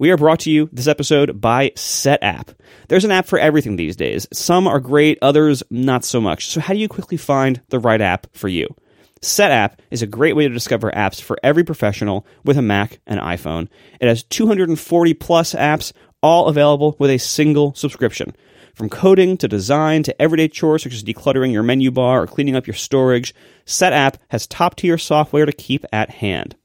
We 0.00 0.10
are 0.10 0.16
brought 0.16 0.40
to 0.40 0.50
you 0.50 0.70
this 0.72 0.86
episode 0.86 1.42
by 1.42 1.70
Setapp. 1.76 2.54
There's 2.88 3.04
an 3.04 3.10
app 3.10 3.26
for 3.26 3.38
everything 3.38 3.76
these 3.76 3.96
days. 3.96 4.26
Some 4.32 4.66
are 4.66 4.80
great, 4.80 5.18
others 5.20 5.62
not 5.68 6.06
so 6.06 6.22
much. 6.22 6.48
So, 6.48 6.58
how 6.58 6.72
do 6.72 6.80
you 6.80 6.88
quickly 6.88 7.18
find 7.18 7.60
the 7.68 7.78
right 7.78 8.00
app 8.00 8.26
for 8.32 8.48
you? 8.48 8.66
Setapp 9.20 9.74
is 9.90 10.00
a 10.00 10.06
great 10.06 10.34
way 10.34 10.48
to 10.48 10.54
discover 10.54 10.90
apps 10.92 11.20
for 11.20 11.38
every 11.42 11.64
professional 11.64 12.26
with 12.44 12.56
a 12.56 12.62
Mac 12.62 13.00
and 13.06 13.20
iPhone. 13.20 13.68
It 14.00 14.08
has 14.08 14.22
240 14.22 15.12
plus 15.12 15.54
apps, 15.54 15.92
all 16.22 16.48
available 16.48 16.96
with 16.98 17.10
a 17.10 17.18
single 17.18 17.74
subscription. 17.74 18.34
From 18.80 18.88
coding 18.88 19.36
to 19.36 19.46
design 19.46 20.04
to 20.04 20.22
everyday 20.22 20.48
chores 20.48 20.84
such 20.84 20.94
as 20.94 21.04
decluttering 21.04 21.52
your 21.52 21.62
menu 21.62 21.90
bar 21.90 22.22
or 22.22 22.26
cleaning 22.26 22.56
up 22.56 22.66
your 22.66 22.72
storage, 22.72 23.34
SetApp 23.66 24.14
has 24.28 24.46
top 24.46 24.74
tier 24.74 24.96
software 24.96 25.44
to 25.44 25.52
keep 25.52 25.84
at 25.92 26.08
hand. 26.08 26.56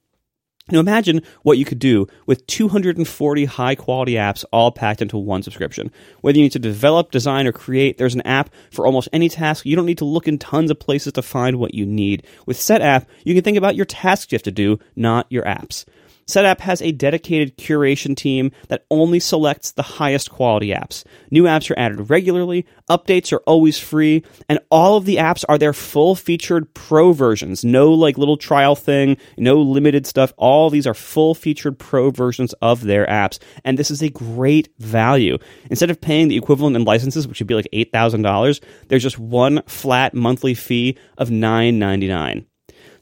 Now 0.71 0.79
imagine 0.79 1.23
what 1.43 1.57
you 1.57 1.65
could 1.65 1.77
do 1.77 2.07
with 2.25 2.47
240 2.47 3.43
high 3.43 3.75
quality 3.75 4.13
apps 4.13 4.45
all 4.53 4.71
packed 4.71 5.01
into 5.01 5.17
one 5.17 5.43
subscription. 5.43 5.91
Whether 6.21 6.37
you 6.37 6.45
need 6.45 6.53
to 6.53 6.59
develop, 6.59 7.11
design, 7.11 7.47
or 7.47 7.51
create, 7.51 7.97
there's 7.97 8.15
an 8.15 8.21
app 8.25 8.49
for 8.71 8.85
almost 8.85 9.09
any 9.11 9.27
task. 9.27 9.65
You 9.65 9.75
don't 9.75 9.85
need 9.85 9.97
to 9.97 10.05
look 10.05 10.25
in 10.25 10.37
tons 10.37 10.71
of 10.71 10.79
places 10.79 11.11
to 11.11 11.21
find 11.21 11.57
what 11.57 11.73
you 11.73 11.85
need. 11.85 12.25
With 12.45 12.55
SetApp, 12.55 13.07
you 13.25 13.33
can 13.33 13.43
think 13.43 13.57
about 13.57 13.75
your 13.75 13.85
tasks 13.85 14.31
you 14.31 14.37
have 14.37 14.43
to 14.43 14.51
do, 14.51 14.79
not 14.95 15.27
your 15.29 15.43
apps. 15.43 15.83
SetApp 16.27 16.59
has 16.61 16.81
a 16.81 16.91
dedicated 16.91 17.55
curation 17.57 18.15
team 18.15 18.51
that 18.69 18.85
only 18.89 19.19
selects 19.19 19.71
the 19.71 19.83
highest 19.83 20.31
quality 20.31 20.69
apps. 20.69 21.03
New 21.29 21.43
apps 21.43 21.69
are 21.69 21.77
added 21.77 22.09
regularly, 22.09 22.65
updates 22.89 23.31
are 23.31 23.43
always 23.45 23.77
free, 23.77 24.23
and 24.49 24.59
all 24.71 24.97
of 24.97 25.05
the 25.05 25.17
apps 25.17 25.45
are 25.47 25.59
their 25.59 25.73
full 25.73 26.15
featured 26.15 26.73
pro 26.73 27.13
versions. 27.13 27.63
No 27.63 27.91
like 27.91 28.17
little 28.17 28.37
trial 28.37 28.75
thing, 28.75 29.17
no 29.37 29.61
limited 29.61 30.07
stuff. 30.07 30.33
All 30.37 30.71
these 30.71 30.87
are 30.87 30.95
full 30.95 31.35
featured 31.35 31.77
pro 31.77 32.09
versions 32.09 32.53
of 32.53 32.81
their 32.81 33.05
apps, 33.05 33.37
and 33.63 33.77
this 33.77 33.91
is 33.91 34.01
a 34.01 34.09
great 34.09 34.69
value. 34.79 35.37
Instead 35.69 35.91
of 35.91 36.01
paying 36.01 36.27
the 36.27 36.37
equivalent 36.37 36.75
in 36.75 36.85
licenses, 36.85 37.27
which 37.27 37.39
would 37.39 37.47
be 37.47 37.53
like 37.55 37.67
$8,000, 37.71 38.63
there's 38.87 39.03
just 39.03 39.19
one 39.19 39.61
flat 39.67 40.15
monthly 40.15 40.55
fee 40.55 40.97
of 41.19 41.29
$9.99. 41.29 42.45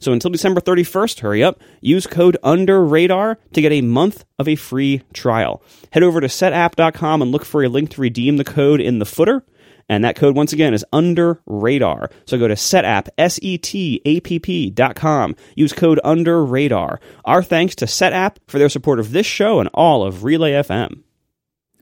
So 0.04 0.12
until 0.12 0.30
December 0.30 0.60
31st, 0.60 1.20
hurry 1.20 1.42
up. 1.42 1.62
Use 1.80 2.06
code 2.06 2.36
UNDERRADAR 2.44 3.38
to 3.54 3.60
get 3.62 3.72
a 3.72 3.80
month 3.80 4.26
of 4.38 4.46
a 4.46 4.54
free 4.54 5.00
trial. 5.14 5.62
Head 5.92 6.02
over 6.02 6.20
to 6.20 6.26
setapp.com 6.26 7.22
and 7.22 7.32
look 7.32 7.46
for 7.46 7.64
a 7.64 7.70
link 7.70 7.88
to 7.92 8.02
redeem 8.02 8.36
the 8.36 8.44
code 8.44 8.82
in 8.82 8.98
the 8.98 9.06
footer. 9.06 9.46
And 9.88 10.04
that 10.04 10.16
code, 10.16 10.36
once 10.36 10.52
again, 10.52 10.74
is 10.74 10.84
under 10.92 11.40
radar. 11.46 12.10
So 12.26 12.36
go 12.36 12.48
to 12.48 12.54
setapp, 12.54 13.08
S-E-T-A-P-P 13.16 14.70
dot 14.70 14.94
com. 14.94 15.36
Use 15.56 15.72
code 15.72 16.00
under 16.04 16.44
radar. 16.44 17.00
Our 17.24 17.42
thanks 17.42 17.74
to 17.76 17.86
Setapp 17.86 18.36
for 18.46 18.58
their 18.58 18.68
support 18.68 19.00
of 19.00 19.12
this 19.12 19.26
show 19.26 19.58
and 19.58 19.70
all 19.72 20.04
of 20.04 20.22
Relay 20.22 20.52
FM. 20.52 21.02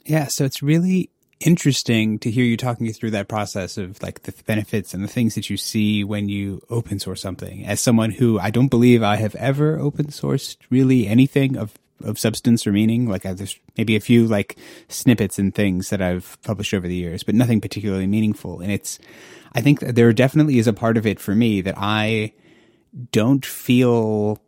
Yeah, 0.05 0.29
so 0.29 0.45
it's 0.45 0.63
really 0.63 1.11
interesting 1.45 2.19
to 2.21 2.31
hear 2.31 2.45
you 2.45 2.57
talking 2.57 2.93
through 2.93 3.13
that 3.13 3.29
process 3.29 3.79
of 3.79 4.03
like 4.03 4.23
the 4.23 4.33
benefits 4.47 4.95
and 4.95 5.03
the 5.03 5.09
things 5.09 5.35
that 5.35 5.51
you 5.51 5.57
see 5.57 6.05
when 6.05 6.29
you 6.29 6.63
open 6.71 6.99
source 6.99 7.21
something. 7.21 7.65
As 7.67 7.81
someone 7.81 8.11
who 8.11 8.39
I 8.39 8.51
don't 8.51 8.69
believe 8.69 9.03
I 9.03 9.17
have 9.17 9.35
ever 9.37 9.79
open 9.79 10.07
sourced 10.07 10.57
really 10.71 11.07
anything 11.07 11.57
of 11.57 11.75
of 12.05 12.19
substance 12.19 12.67
or 12.67 12.73
meaning. 12.73 13.09
Like 13.09 13.25
uh, 13.25 13.35
there's 13.35 13.59
maybe 13.77 13.97
a 13.97 14.01
few 14.01 14.27
like 14.27 14.57
snippets 14.89 15.39
and 15.39 15.55
things 15.55 15.91
that 15.91 16.03
I've 16.03 16.39
published 16.43 16.75
over 16.75 16.89
the 16.89 16.95
years, 16.95 17.23
but 17.23 17.35
nothing 17.35 17.61
particularly 17.61 18.07
meaningful. 18.07 18.61
And 18.61 18.73
it's, 18.73 18.99
I 19.53 19.61
think 19.61 19.81
there 19.81 20.13
definitely 20.13 20.59
is 20.59 20.67
a 20.67 20.73
part 20.73 20.97
of 20.97 21.07
it 21.07 21.21
for 21.21 21.35
me 21.35 21.61
that 21.61 21.75
I 21.77 22.33
don't 23.11 23.45
feel 23.45 24.41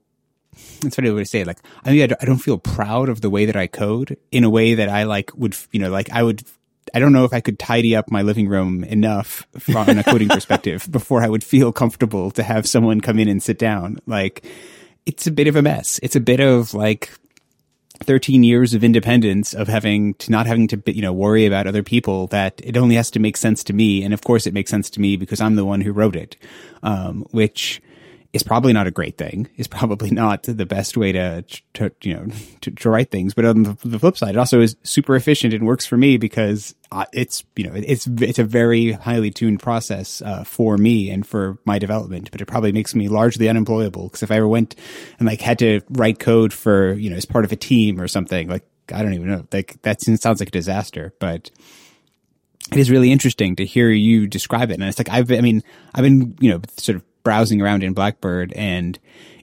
it's 0.85 0.97
funny 0.97 1.11
way 1.11 1.23
to 1.23 1.27
say. 1.27 1.45
Like, 1.45 1.59
I 1.85 1.91
mean, 1.91 2.13
I 2.21 2.25
don't 2.25 2.39
feel 2.39 2.59
proud 2.59 3.09
of 3.09 3.21
the 3.21 3.31
way 3.31 3.47
that 3.47 3.57
I 3.57 3.67
code 3.67 4.17
in 4.31 4.45
a 4.45 4.51
way 4.51 4.75
that 4.75 4.89
I 4.89 5.05
like 5.05 5.33
would, 5.35 5.57
you 5.73 5.81
know, 5.81 5.91
like 5.91 6.11
I 6.11 6.23
would 6.23 6.45
I 6.93 6.99
don't 6.99 7.13
know 7.13 7.25
if 7.25 7.33
I 7.33 7.41
could 7.41 7.59
tidy 7.59 7.97
up 7.97 8.11
my 8.11 8.23
living 8.23 8.49
room 8.49 8.85
enough 8.85 9.47
from 9.59 9.99
a 9.99 10.05
coding 10.05 10.29
perspective 10.31 10.87
before 10.91 11.23
I 11.23 11.29
would 11.29 11.45
feel 11.45 11.73
comfortable 11.73 12.31
to 12.33 12.43
have 12.43 12.67
someone 12.67 13.01
come 13.01 13.19
in 13.19 13.29
and 13.29 13.43
sit 13.43 13.59
down. 13.59 13.99
Like, 14.07 14.45
it's 15.07 15.27
a 15.27 15.31
bit 15.31 15.47
of 15.47 15.57
a 15.57 15.63
mess. 15.63 16.01
It's 16.03 16.17
a 16.17 16.21
bit 16.21 16.41
of 16.41 16.75
like 16.75 17.11
13 18.03 18.43
years 18.43 18.75
of 18.75 18.83
independence 18.83 19.55
of 19.55 19.69
having 19.69 20.15
to 20.15 20.31
not 20.31 20.47
having 20.47 20.67
to, 20.69 20.83
you 20.87 21.03
know, 21.03 21.13
worry 21.13 21.47
about 21.47 21.67
other 21.67 21.83
people 21.83 22.27
that 22.29 22.61
it 22.65 22.77
only 22.77 22.97
has 22.97 23.11
to 23.13 23.21
make 23.21 23.37
sense 23.37 23.63
to 23.65 23.73
me. 23.73 24.03
And 24.03 24.13
of 24.13 24.23
course 24.23 24.47
it 24.47 24.55
makes 24.55 24.71
sense 24.71 24.91
to 24.91 25.01
me 25.01 25.17
because 25.17 25.41
I'm 25.41 25.57
the 25.57 25.65
one 25.65 25.81
who 25.81 25.93
wrote 25.93 26.17
it. 26.17 26.37
Um, 26.83 27.25
which, 27.31 27.81
is 28.35 28.43
probably 28.43 28.73
not 28.73 28.89
a 28.89 28.91
great 28.91 29.17
thing. 29.17 29.49
Is 29.57 29.69
probably 29.69 30.11
not 30.25 30.43
the 30.43 30.67
best 30.67 30.97
way 30.97 31.13
to, 31.13 31.43
to 31.75 31.91
you 32.03 32.15
know 32.15 32.27
to, 32.61 32.71
to, 32.71 32.91
write 32.91 33.11
things. 33.11 33.33
But 33.33 33.45
on 33.45 33.63
the 33.63 33.99
flip 33.99 34.19
side, 34.19 34.35
it 34.35 34.39
also 34.39 34.61
is 34.61 34.77
super 34.83 35.17
efficient 35.17 35.55
and 35.55 35.65
works 35.67 35.87
for 35.87 35.97
me 35.97 36.19
because 36.19 36.75
uh, 36.93 37.07
it's 37.13 37.45
you 37.57 37.65
know 37.65 37.75
it's 37.75 38.07
it's 38.07 38.39
a 38.39 38.45
very 38.45 38.93
highly 38.93 39.31
tuned 39.31 39.61
process 39.61 40.21
uh, 40.21 40.45
for 40.45 40.77
me 40.77 41.11
and 41.11 41.27
for 41.27 41.59
my 41.65 41.79
development. 41.79 42.31
But 42.31 42.41
it 42.41 42.47
probably 42.47 42.73
makes 42.73 42.95
me 42.95 43.09
largely 43.09 43.49
unemployable 43.49 44.09
because 44.09 44.23
if 44.23 44.31
I 44.31 44.37
ever 44.37 44.49
went 44.49 44.75
and 45.19 45.27
like 45.27 45.41
had 45.41 45.61
to 45.61 45.81
write 45.91 46.19
code 46.19 46.53
for 46.53 46.93
you 46.95 47.09
know 47.09 47.17
as 47.17 47.25
part 47.25 47.45
of 47.45 47.53
a 47.53 47.57
team 47.57 48.01
or 48.01 48.09
something, 48.09 48.49
like 48.49 48.67
I 48.93 49.03
don't 49.03 49.15
even 49.15 49.29
know, 49.29 49.47
like 49.53 49.81
that 49.83 50.03
sounds 50.03 50.41
like 50.41 50.49
a 50.49 50.53
disaster. 50.53 51.15
But 51.21 51.51
it 52.73 52.79
is 52.79 52.91
really 52.91 53.13
interesting 53.13 53.57
to 53.57 53.65
hear 53.65 53.91
you 53.91 54.27
describe 54.27 54.71
it. 54.71 54.75
And 54.75 54.85
it's 54.85 54.99
like, 54.99 55.11
I've, 55.11 55.31
I 55.31 55.41
mean, 55.41 55.63
I've 55.95 56.03
been, 56.03 56.37
you 56.41 56.51
know, 56.51 56.61
sort 56.79 56.97
of 56.97 57.05
browsing 57.25 57.61
around 57.61 57.83
in 57.83 57.93
Blackbird 57.93 58.53
and 58.53 58.99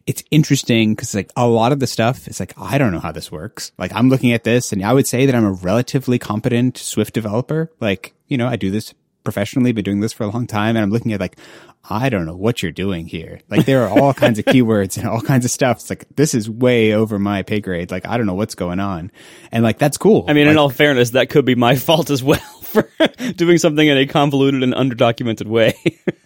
it's 0.07 0.23
interesting 0.31 0.95
because 0.95 1.13
like 1.13 1.31
a 1.35 1.47
lot 1.47 1.71
of 1.71 1.79
the 1.79 1.87
stuff 1.87 2.27
is 2.27 2.39
like 2.39 2.53
I 2.57 2.77
don't 2.77 2.91
know 2.91 2.99
how 2.99 3.11
this 3.11 3.31
works. 3.31 3.71
Like 3.77 3.93
I'm 3.93 4.09
looking 4.09 4.31
at 4.31 4.43
this 4.43 4.71
and 4.71 4.83
I 4.83 4.93
would 4.93 5.07
say 5.07 5.25
that 5.25 5.35
I'm 5.35 5.45
a 5.45 5.51
relatively 5.51 6.19
competent 6.19 6.77
Swift 6.77 7.13
developer. 7.13 7.71
Like, 7.79 8.13
you 8.27 8.37
know, 8.37 8.47
I 8.47 8.55
do 8.55 8.71
this 8.71 8.93
professionally, 9.23 9.71
been 9.71 9.83
doing 9.83 9.99
this 9.99 10.13
for 10.13 10.23
a 10.23 10.27
long 10.27 10.47
time 10.47 10.75
and 10.75 10.79
I'm 10.79 10.91
looking 10.91 11.13
at 11.13 11.19
like 11.19 11.37
I 11.89 12.09
don't 12.09 12.25
know 12.25 12.35
what 12.35 12.61
you're 12.61 12.71
doing 12.71 13.07
here. 13.07 13.41
Like 13.49 13.65
there 13.65 13.83
are 13.83 13.89
all 13.89 14.13
kinds 14.13 14.39
of 14.39 14.45
keywords 14.53 14.97
and 14.97 15.07
all 15.07 15.21
kinds 15.21 15.45
of 15.45 15.51
stuff. 15.51 15.77
It's 15.77 15.89
like 15.89 16.05
this 16.15 16.33
is 16.33 16.49
way 16.49 16.93
over 16.93 17.17
my 17.19 17.43
pay 17.43 17.59
grade. 17.59 17.91
Like 17.91 18.07
I 18.07 18.17
don't 18.17 18.25
know 18.25 18.35
what's 18.35 18.55
going 18.55 18.79
on. 18.79 19.11
And 19.51 19.63
like 19.63 19.77
that's 19.77 19.97
cool. 19.97 20.25
I 20.27 20.33
mean, 20.33 20.45
like, 20.45 20.53
in 20.53 20.57
all 20.57 20.69
fairness, 20.69 21.11
that 21.11 21.29
could 21.29 21.45
be 21.45 21.55
my 21.55 21.75
fault 21.77 22.09
as 22.09 22.23
well 22.23 22.39
for 22.71 22.89
doing 23.35 23.57
something 23.57 23.87
in 23.87 23.97
a 23.97 24.05
convoluted 24.05 24.63
and 24.63 24.73
underdocumented 24.73 25.47
way. 25.47 25.75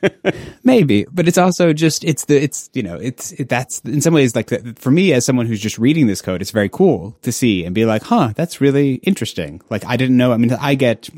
Maybe, 0.63 1.05
but 1.11 1.27
it's 1.27 1.37
also 1.37 1.73
just 1.73 2.03
it's 2.03 2.25
the 2.25 2.41
it's 2.41 2.69
you 2.73 2.83
know 2.83 2.95
it's 2.95 3.31
it, 3.33 3.49
that's 3.49 3.79
in 3.81 4.01
some 4.01 4.13
ways 4.13 4.35
like 4.35 4.51
for 4.77 4.91
me 4.91 5.13
as 5.13 5.25
someone 5.25 5.45
who's 5.45 5.59
just 5.59 5.77
reading 5.77 6.07
this 6.07 6.21
code, 6.21 6.41
it's 6.41 6.51
very 6.51 6.69
cool 6.69 7.17
to 7.23 7.31
see 7.31 7.65
and 7.65 7.73
be 7.75 7.85
like, 7.85 8.03
huh, 8.03 8.33
that's 8.35 8.61
really 8.61 8.95
interesting. 8.95 9.61
Like 9.69 9.85
I 9.85 9.97
didn't 9.97 10.17
know. 10.17 10.31
I 10.31 10.37
mean, 10.37 10.53
I 10.53 10.75
get 10.75 11.09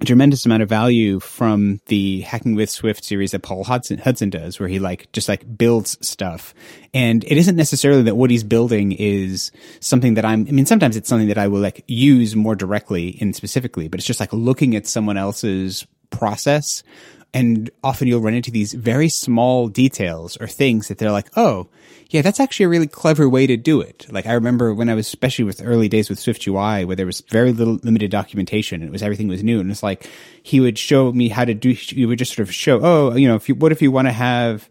a 0.00 0.04
tremendous 0.04 0.46
amount 0.46 0.62
of 0.62 0.68
value 0.68 1.20
from 1.20 1.80
the 1.86 2.22
Hacking 2.22 2.54
with 2.54 2.70
Swift 2.70 3.04
series 3.04 3.32
that 3.32 3.42
Paul 3.42 3.64
Hudson, 3.64 3.98
Hudson 3.98 4.30
does, 4.30 4.58
where 4.58 4.68
he 4.68 4.78
like 4.78 5.12
just 5.12 5.28
like 5.28 5.58
builds 5.58 5.98
stuff. 6.06 6.54
And 6.94 7.22
it 7.24 7.36
isn't 7.36 7.56
necessarily 7.56 8.02
that 8.02 8.16
what 8.16 8.30
he's 8.30 8.42
building 8.42 8.92
is 8.92 9.52
something 9.80 10.14
that 10.14 10.24
I'm, 10.24 10.46
I 10.48 10.52
mean, 10.52 10.64
sometimes 10.64 10.96
it's 10.96 11.08
something 11.08 11.28
that 11.28 11.36
I 11.38 11.48
will 11.48 11.60
like 11.60 11.84
use 11.86 12.34
more 12.34 12.56
directly 12.56 13.18
and 13.20 13.36
specifically, 13.36 13.88
but 13.88 14.00
it's 14.00 14.06
just 14.06 14.20
like 14.20 14.32
looking 14.32 14.74
at 14.74 14.86
someone 14.86 15.18
else's 15.18 15.86
process. 16.08 16.82
And 17.34 17.70
often 17.84 18.08
you'll 18.08 18.22
run 18.22 18.34
into 18.34 18.50
these 18.50 18.72
very 18.72 19.08
small 19.08 19.68
details 19.68 20.36
or 20.38 20.46
things 20.46 20.88
that 20.88 20.98
they're 20.98 21.12
like, 21.12 21.28
oh, 21.36 21.68
yeah, 22.10 22.22
that's 22.22 22.40
actually 22.40 22.64
a 22.64 22.68
really 22.68 22.88
clever 22.88 23.28
way 23.28 23.46
to 23.46 23.56
do 23.56 23.80
it. 23.80 24.06
Like 24.10 24.26
I 24.26 24.32
remember 24.32 24.74
when 24.74 24.88
I 24.88 24.94
was, 24.94 25.06
especially 25.06 25.44
with 25.44 25.62
early 25.64 25.88
days 25.88 26.10
with 26.10 26.18
SwiftUI, 26.18 26.84
where 26.84 26.96
there 26.96 27.06
was 27.06 27.20
very 27.22 27.52
little 27.52 27.78
limited 27.84 28.10
documentation 28.10 28.82
and 28.82 28.88
it 28.88 28.92
was 28.92 29.02
everything 29.02 29.28
was 29.28 29.44
new. 29.44 29.60
And 29.60 29.70
it's 29.70 29.82
like 29.82 30.08
he 30.42 30.58
would 30.58 30.76
show 30.76 31.12
me 31.12 31.28
how 31.28 31.44
to 31.44 31.54
do. 31.54 31.70
He 31.70 32.04
would 32.04 32.18
just 32.18 32.34
sort 32.34 32.48
of 32.48 32.52
show, 32.52 32.80
oh, 32.82 33.14
you 33.14 33.28
know, 33.28 33.36
if 33.36 33.48
you, 33.48 33.54
what 33.54 33.70
if 33.70 33.80
you 33.80 33.92
want 33.92 34.08
to 34.08 34.12
have 34.12 34.68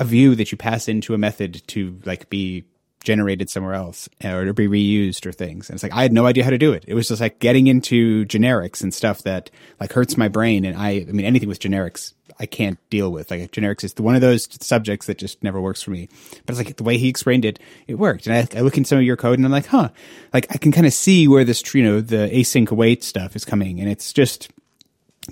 a 0.00 0.04
view 0.04 0.34
that 0.36 0.50
you 0.50 0.56
pass 0.56 0.88
into 0.88 1.12
a 1.12 1.18
method 1.18 1.62
to 1.68 2.00
like 2.06 2.30
be 2.30 2.64
generated 3.04 3.50
somewhere 3.50 3.74
else 3.74 4.08
eh, 4.20 4.32
or 4.32 4.46
to 4.46 4.54
be 4.54 4.66
reused 4.66 5.26
or 5.26 5.32
things. 5.32 5.68
And 5.68 5.76
it's 5.76 5.82
like, 5.82 5.92
I 5.92 6.02
had 6.02 6.12
no 6.12 6.26
idea 6.26 6.44
how 6.44 6.50
to 6.50 6.58
do 6.58 6.72
it. 6.72 6.84
It 6.86 6.94
was 6.94 7.08
just 7.08 7.20
like 7.20 7.38
getting 7.38 7.66
into 7.66 8.24
generics 8.26 8.82
and 8.82 8.92
stuff 8.92 9.22
that 9.22 9.50
like 9.80 9.92
hurts 9.92 10.16
my 10.16 10.28
brain. 10.28 10.64
And 10.64 10.76
I, 10.76 11.06
I 11.08 11.12
mean, 11.12 11.26
anything 11.26 11.48
with 11.48 11.60
generics 11.60 12.14
I 12.40 12.46
can't 12.46 12.78
deal 12.90 13.10
with. 13.10 13.30
Like 13.30 13.50
generics 13.50 13.84
is 13.84 13.94
one 13.96 14.14
of 14.14 14.20
those 14.20 14.48
subjects 14.60 15.06
that 15.06 15.18
just 15.18 15.42
never 15.42 15.60
works 15.60 15.82
for 15.82 15.90
me. 15.90 16.08
But 16.46 16.56
it's 16.56 16.64
like 16.64 16.76
the 16.76 16.84
way 16.84 16.98
he 16.98 17.08
explained 17.08 17.44
it, 17.44 17.58
it 17.86 17.94
worked. 17.94 18.26
And 18.26 18.36
I, 18.36 18.58
I 18.58 18.62
look 18.62 18.76
in 18.76 18.84
some 18.84 18.98
of 18.98 19.04
your 19.04 19.16
code 19.16 19.38
and 19.38 19.44
I'm 19.44 19.52
like, 19.52 19.66
huh, 19.66 19.90
like 20.32 20.46
I 20.50 20.58
can 20.58 20.72
kind 20.72 20.86
of 20.86 20.92
see 20.92 21.28
where 21.28 21.44
this, 21.44 21.74
you 21.74 21.82
know, 21.82 22.00
the 22.00 22.28
async 22.32 22.70
await 22.70 23.02
stuff 23.02 23.36
is 23.36 23.44
coming. 23.44 23.80
And 23.80 23.88
it's 23.88 24.12
just, 24.12 24.50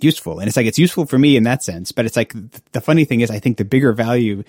useful. 0.01 0.39
And 0.39 0.49
it's 0.49 0.57
like, 0.57 0.67
it's 0.67 0.79
useful 0.79 1.07
for 1.07 1.19
me 1.19 1.37
in 1.37 1.45
that 1.45 1.63
sense. 1.63 1.93
But 1.93 2.07
it's 2.07 2.17
like, 2.17 2.35
the 2.73 2.81
funny 2.81 3.05
thing 3.05 3.21
is, 3.21 3.31
I 3.31 3.39
think 3.39 3.57
the 3.57 3.65
bigger 3.65 3.93
value 3.93 4.45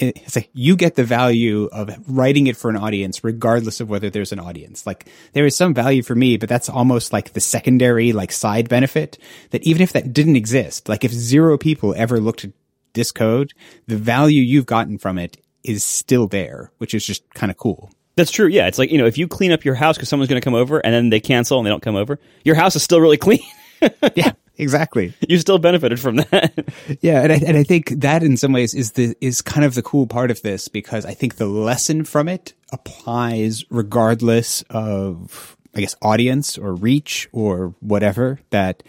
it's 0.00 0.36
like 0.36 0.50
you 0.52 0.76
get 0.76 0.94
the 0.94 1.04
value 1.04 1.64
of 1.72 1.90
writing 2.08 2.46
it 2.46 2.56
for 2.56 2.70
an 2.70 2.76
audience 2.76 3.24
regardless 3.24 3.80
of 3.80 3.90
whether 3.90 4.10
there's 4.10 4.32
an 4.32 4.38
audience. 4.38 4.86
Like 4.86 5.06
there 5.32 5.46
is 5.46 5.56
some 5.56 5.74
value 5.74 6.02
for 6.02 6.14
me, 6.14 6.36
but 6.36 6.48
that's 6.48 6.68
almost 6.68 7.12
like 7.12 7.32
the 7.32 7.40
secondary 7.40 8.12
like 8.12 8.32
side 8.32 8.68
benefit 8.68 9.18
that 9.50 9.62
even 9.64 9.82
if 9.82 9.92
that 9.92 10.12
didn't 10.12 10.36
exist, 10.36 10.88
like 10.88 11.04
if 11.04 11.12
zero 11.12 11.58
people 11.58 11.94
ever 11.96 12.20
looked 12.20 12.44
at 12.44 12.52
this 12.94 13.10
code, 13.12 13.52
the 13.86 13.96
value 13.96 14.42
you've 14.42 14.66
gotten 14.66 14.98
from 14.98 15.18
it 15.18 15.36
is 15.64 15.84
still 15.84 16.28
there, 16.28 16.70
which 16.78 16.94
is 16.94 17.04
just 17.04 17.28
kind 17.34 17.50
of 17.50 17.56
cool. 17.56 17.90
That's 18.14 18.30
true. 18.30 18.48
Yeah. 18.48 18.66
It's 18.66 18.78
like, 18.78 18.90
you 18.90 18.98
know, 18.98 19.06
if 19.06 19.18
you 19.18 19.28
clean 19.28 19.52
up 19.52 19.64
your 19.64 19.74
house 19.74 19.96
because 19.96 20.08
someone's 20.08 20.28
going 20.28 20.40
to 20.40 20.44
come 20.44 20.54
over 20.54 20.78
and 20.78 20.94
then 20.94 21.10
they 21.10 21.20
cancel 21.20 21.58
and 21.58 21.66
they 21.66 21.70
don't 21.70 21.82
come 21.82 21.96
over, 21.96 22.18
your 22.44 22.54
house 22.54 22.74
is 22.76 22.82
still 22.82 23.00
really 23.00 23.16
clean. 23.16 23.42
yeah 24.14 24.32
exactly. 24.58 25.14
You 25.28 25.38
still 25.38 25.58
benefited 25.58 26.00
from 26.00 26.16
that. 26.16 26.68
yeah, 27.00 27.22
and 27.22 27.32
I, 27.32 27.36
and 27.36 27.56
I 27.56 27.62
think 27.62 27.90
that 28.00 28.22
in 28.22 28.36
some 28.36 28.52
ways 28.52 28.74
is 28.74 28.92
the 28.92 29.16
is 29.20 29.42
kind 29.42 29.64
of 29.64 29.74
the 29.74 29.82
cool 29.82 30.06
part 30.06 30.30
of 30.30 30.42
this 30.42 30.68
because 30.68 31.06
I 31.06 31.14
think 31.14 31.36
the 31.36 31.46
lesson 31.46 32.04
from 32.04 32.28
it 32.28 32.54
applies 32.70 33.64
regardless 33.70 34.62
of 34.70 35.56
I 35.74 35.80
guess 35.80 35.94
audience 36.02 36.58
or 36.58 36.74
reach 36.74 37.28
or 37.32 37.74
whatever 37.80 38.40
that 38.50 38.82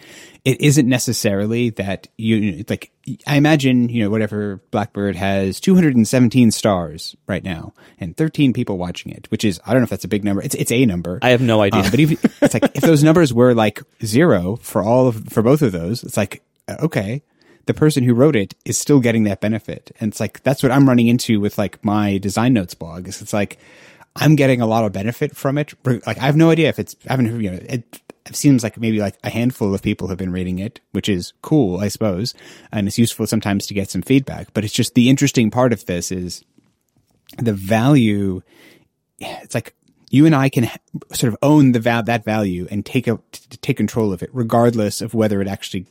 it 0.46 0.62
isn't 0.62 0.88
necessarily 0.88 1.70
that 1.72 2.08
you 2.18 2.64
like 2.70 2.92
I 3.28 3.36
imagine, 3.38 3.90
you 3.90 4.04
know, 4.04 4.10
whatever 4.10 4.62
Blackbird 4.72 5.16
has 5.16 5.60
217 5.60 6.52
stars 6.52 7.16
right 7.28 7.44
now 7.44 7.74
and 8.00 8.16
13 8.16 8.54
people 8.54 8.78
watching 8.78 9.12
it, 9.12 9.30
which 9.30 9.44
is 9.44 9.60
I 9.66 9.72
don't 9.72 9.82
know 9.82 9.86
if 9.86 9.90
that's 9.90 10.06
a 10.06 10.10
big 10.10 10.24
number. 10.24 10.42
It's 10.42 10.56
it's 10.56 10.72
a 10.72 10.86
number. 10.86 11.20
I 11.22 11.30
have 11.30 11.42
no 11.42 11.62
idea. 11.62 11.82
Um, 11.82 11.92
but 11.92 12.00
if, 12.00 12.44
it's 12.44 12.54
like 12.54 12.72
if 12.76 12.82
those 12.82 13.04
numbers 13.04 13.34
were 13.34 13.54
like 13.54 13.82
zero 14.04 14.56
for 14.58 14.82
all 14.82 15.08
of 15.08 15.28
for 15.28 15.42
both 15.42 15.62
of 15.62 15.72
those, 15.72 16.04
it's 16.04 16.18
like 16.18 16.44
uh, 16.68 16.78
okay, 16.84 17.24
the 17.66 17.74
person 17.74 18.04
who 18.04 18.14
wrote 18.14 18.36
it 18.36 18.56
is 18.66 18.78
still 18.78 19.00
getting 19.00 19.26
that 19.26 19.42
benefit. 19.42 19.92
And 20.00 20.12
it's 20.12 20.20
like 20.20 20.42
that's 20.44 20.64
what 20.64 20.72
I'm 20.72 20.88
running 20.88 21.08
into 21.08 21.40
with 21.40 21.58
like 21.58 21.84
my 21.84 22.18
design 22.18 22.54
notes 22.54 22.74
blog. 22.74 23.08
Is 23.08 23.22
it's 23.22 23.34
like 23.34 23.60
I'm 24.16 24.36
getting 24.36 24.62
a 24.62 24.68
lot 24.68 24.86
of 24.86 24.92
benefit 24.92 25.36
from 25.36 25.58
it. 25.58 25.74
Like 25.86 26.18
I 26.18 26.26
have 26.26 26.36
no 26.36 26.50
idea 26.50 26.70
if 26.70 26.80
it's 26.80 26.96
I 27.08 27.14
haven't 27.14 27.42
you 27.42 27.52
know 27.52 27.60
it 27.62 28.36
seems 28.36 28.64
like 28.64 28.78
maybe 28.78 29.00
like 29.00 29.18
a 29.24 29.30
handful 29.30 29.74
of 29.74 29.82
people 29.82 30.08
have 30.08 30.18
been 30.18 30.32
reading 30.32 30.60
it, 30.60 30.80
which 30.92 31.10
is 31.10 31.34
cool, 31.42 31.80
I 31.80 31.88
suppose. 31.88 32.34
And 32.72 32.88
it's 32.88 32.98
useful 32.98 33.28
sometimes 33.28 33.66
to 33.68 33.74
get 33.74 33.90
some 33.90 34.02
feedback. 34.02 34.54
But 34.54 34.64
it's 34.64 34.74
just 34.74 34.94
the 34.94 35.10
interesting 35.10 35.52
part 35.52 35.74
of 35.74 35.86
this 35.86 36.12
is 36.12 36.44
the 37.38 37.54
value. 37.54 38.42
It's 39.20 39.56
like 39.56 39.74
you 40.10 40.26
and 40.26 40.36
I 40.36 40.50
can 40.50 40.70
sort 41.14 41.34
of 41.34 41.38
own 41.42 41.72
the 41.72 41.80
va- 41.80 42.04
that 42.06 42.24
value 42.24 42.68
and 42.70 42.86
take 42.86 43.08
a, 43.08 43.20
take 43.62 43.78
control 43.78 44.14
of 44.14 44.24
it, 44.24 44.30
regardless 44.34 45.02
of 45.02 45.14
whether 45.14 45.42
it 45.42 45.48
actually 45.48 45.86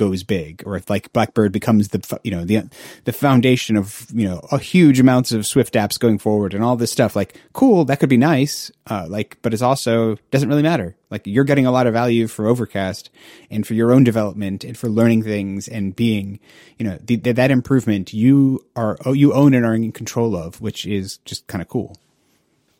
goes 0.00 0.22
big 0.22 0.62
or 0.64 0.76
if 0.76 0.88
like 0.88 1.12
Blackbird 1.12 1.52
becomes 1.52 1.88
the, 1.88 2.20
you 2.24 2.30
know, 2.30 2.42
the, 2.42 2.70
the 3.04 3.12
foundation 3.12 3.76
of, 3.76 4.06
you 4.14 4.26
know, 4.26 4.40
a 4.50 4.56
huge 4.58 4.98
amounts 4.98 5.30
of 5.30 5.46
Swift 5.46 5.74
apps 5.74 6.00
going 6.00 6.18
forward 6.18 6.54
and 6.54 6.64
all 6.64 6.74
this 6.74 6.90
stuff. 6.90 7.14
Like, 7.14 7.38
cool. 7.52 7.84
That 7.84 8.00
could 8.00 8.08
be 8.08 8.16
nice. 8.16 8.72
Uh, 8.86 9.06
like, 9.10 9.36
but 9.42 9.52
it's 9.52 9.60
also 9.60 10.16
doesn't 10.30 10.48
really 10.48 10.62
matter. 10.62 10.96
Like 11.10 11.26
you're 11.26 11.44
getting 11.44 11.66
a 11.66 11.70
lot 11.70 11.86
of 11.86 11.92
value 11.92 12.28
for 12.28 12.46
Overcast 12.46 13.10
and 13.50 13.66
for 13.66 13.74
your 13.74 13.92
own 13.92 14.02
development 14.02 14.64
and 14.64 14.74
for 14.74 14.88
learning 14.88 15.22
things 15.22 15.68
and 15.68 15.94
being, 15.94 16.40
you 16.78 16.86
know, 16.86 16.98
the, 17.02 17.16
the, 17.16 17.32
that 17.32 17.50
improvement 17.50 18.14
you 18.14 18.64
are, 18.74 18.96
you 19.12 19.34
own 19.34 19.52
and 19.52 19.66
are 19.66 19.74
in 19.74 19.92
control 19.92 20.34
of, 20.34 20.62
which 20.62 20.86
is 20.86 21.18
just 21.26 21.46
kind 21.46 21.60
of 21.60 21.68
cool. 21.68 21.94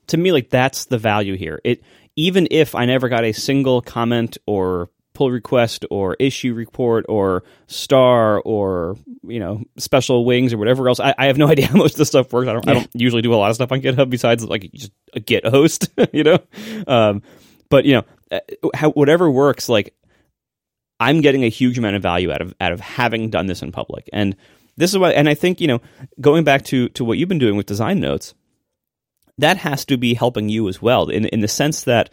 To 0.06 0.16
me, 0.16 0.32
like 0.32 0.48
that's 0.48 0.86
the 0.86 0.96
value 0.96 1.36
here. 1.36 1.60
It, 1.64 1.82
even 2.16 2.48
if 2.50 2.74
I 2.74 2.86
never 2.86 3.10
got 3.10 3.24
a 3.24 3.32
single 3.32 3.82
comment 3.82 4.38
or 4.46 4.88
pull 5.20 5.30
request 5.30 5.84
or 5.90 6.16
issue 6.18 6.54
report 6.54 7.04
or 7.06 7.44
star 7.66 8.40
or 8.40 8.96
you 9.22 9.38
know 9.38 9.62
special 9.76 10.24
wings 10.24 10.54
or 10.54 10.56
whatever 10.56 10.88
else. 10.88 10.98
I, 10.98 11.14
I 11.18 11.26
have 11.26 11.36
no 11.36 11.46
idea 11.50 11.66
how 11.66 11.76
most 11.76 11.92
of 11.92 11.98
this 11.98 12.08
stuff 12.08 12.32
works. 12.32 12.48
I 12.48 12.54
don't. 12.54 12.64
Yeah. 12.64 12.70
I 12.70 12.74
don't 12.76 12.90
usually 12.94 13.20
do 13.20 13.34
a 13.34 13.36
lot 13.36 13.50
of 13.50 13.54
stuff 13.54 13.70
on 13.70 13.82
GitHub 13.82 14.08
besides 14.08 14.42
like 14.46 14.72
just 14.72 14.92
a 15.12 15.20
Git 15.20 15.46
host. 15.46 15.90
you 16.14 16.24
know, 16.24 16.38
um, 16.86 17.20
but 17.68 17.84
you 17.84 17.96
know, 17.96 18.04
uh, 18.32 18.40
how, 18.74 18.92
whatever 18.92 19.30
works. 19.30 19.68
Like 19.68 19.94
I'm 20.98 21.20
getting 21.20 21.44
a 21.44 21.48
huge 21.48 21.76
amount 21.76 21.96
of 21.96 22.02
value 22.02 22.32
out 22.32 22.40
of 22.40 22.54
out 22.58 22.72
of 22.72 22.80
having 22.80 23.28
done 23.28 23.44
this 23.44 23.60
in 23.60 23.72
public, 23.72 24.08
and 24.14 24.34
this 24.78 24.90
is 24.90 24.96
why. 24.96 25.10
And 25.10 25.28
I 25.28 25.34
think 25.34 25.60
you 25.60 25.66
know, 25.66 25.82
going 26.18 26.44
back 26.44 26.64
to 26.66 26.88
to 26.90 27.04
what 27.04 27.18
you've 27.18 27.28
been 27.28 27.38
doing 27.38 27.58
with 27.58 27.66
design 27.66 28.00
notes, 28.00 28.32
that 29.36 29.58
has 29.58 29.84
to 29.84 29.98
be 29.98 30.14
helping 30.14 30.48
you 30.48 30.66
as 30.70 30.80
well 30.80 31.10
in 31.10 31.26
in 31.26 31.40
the 31.40 31.48
sense 31.48 31.84
that 31.84 32.08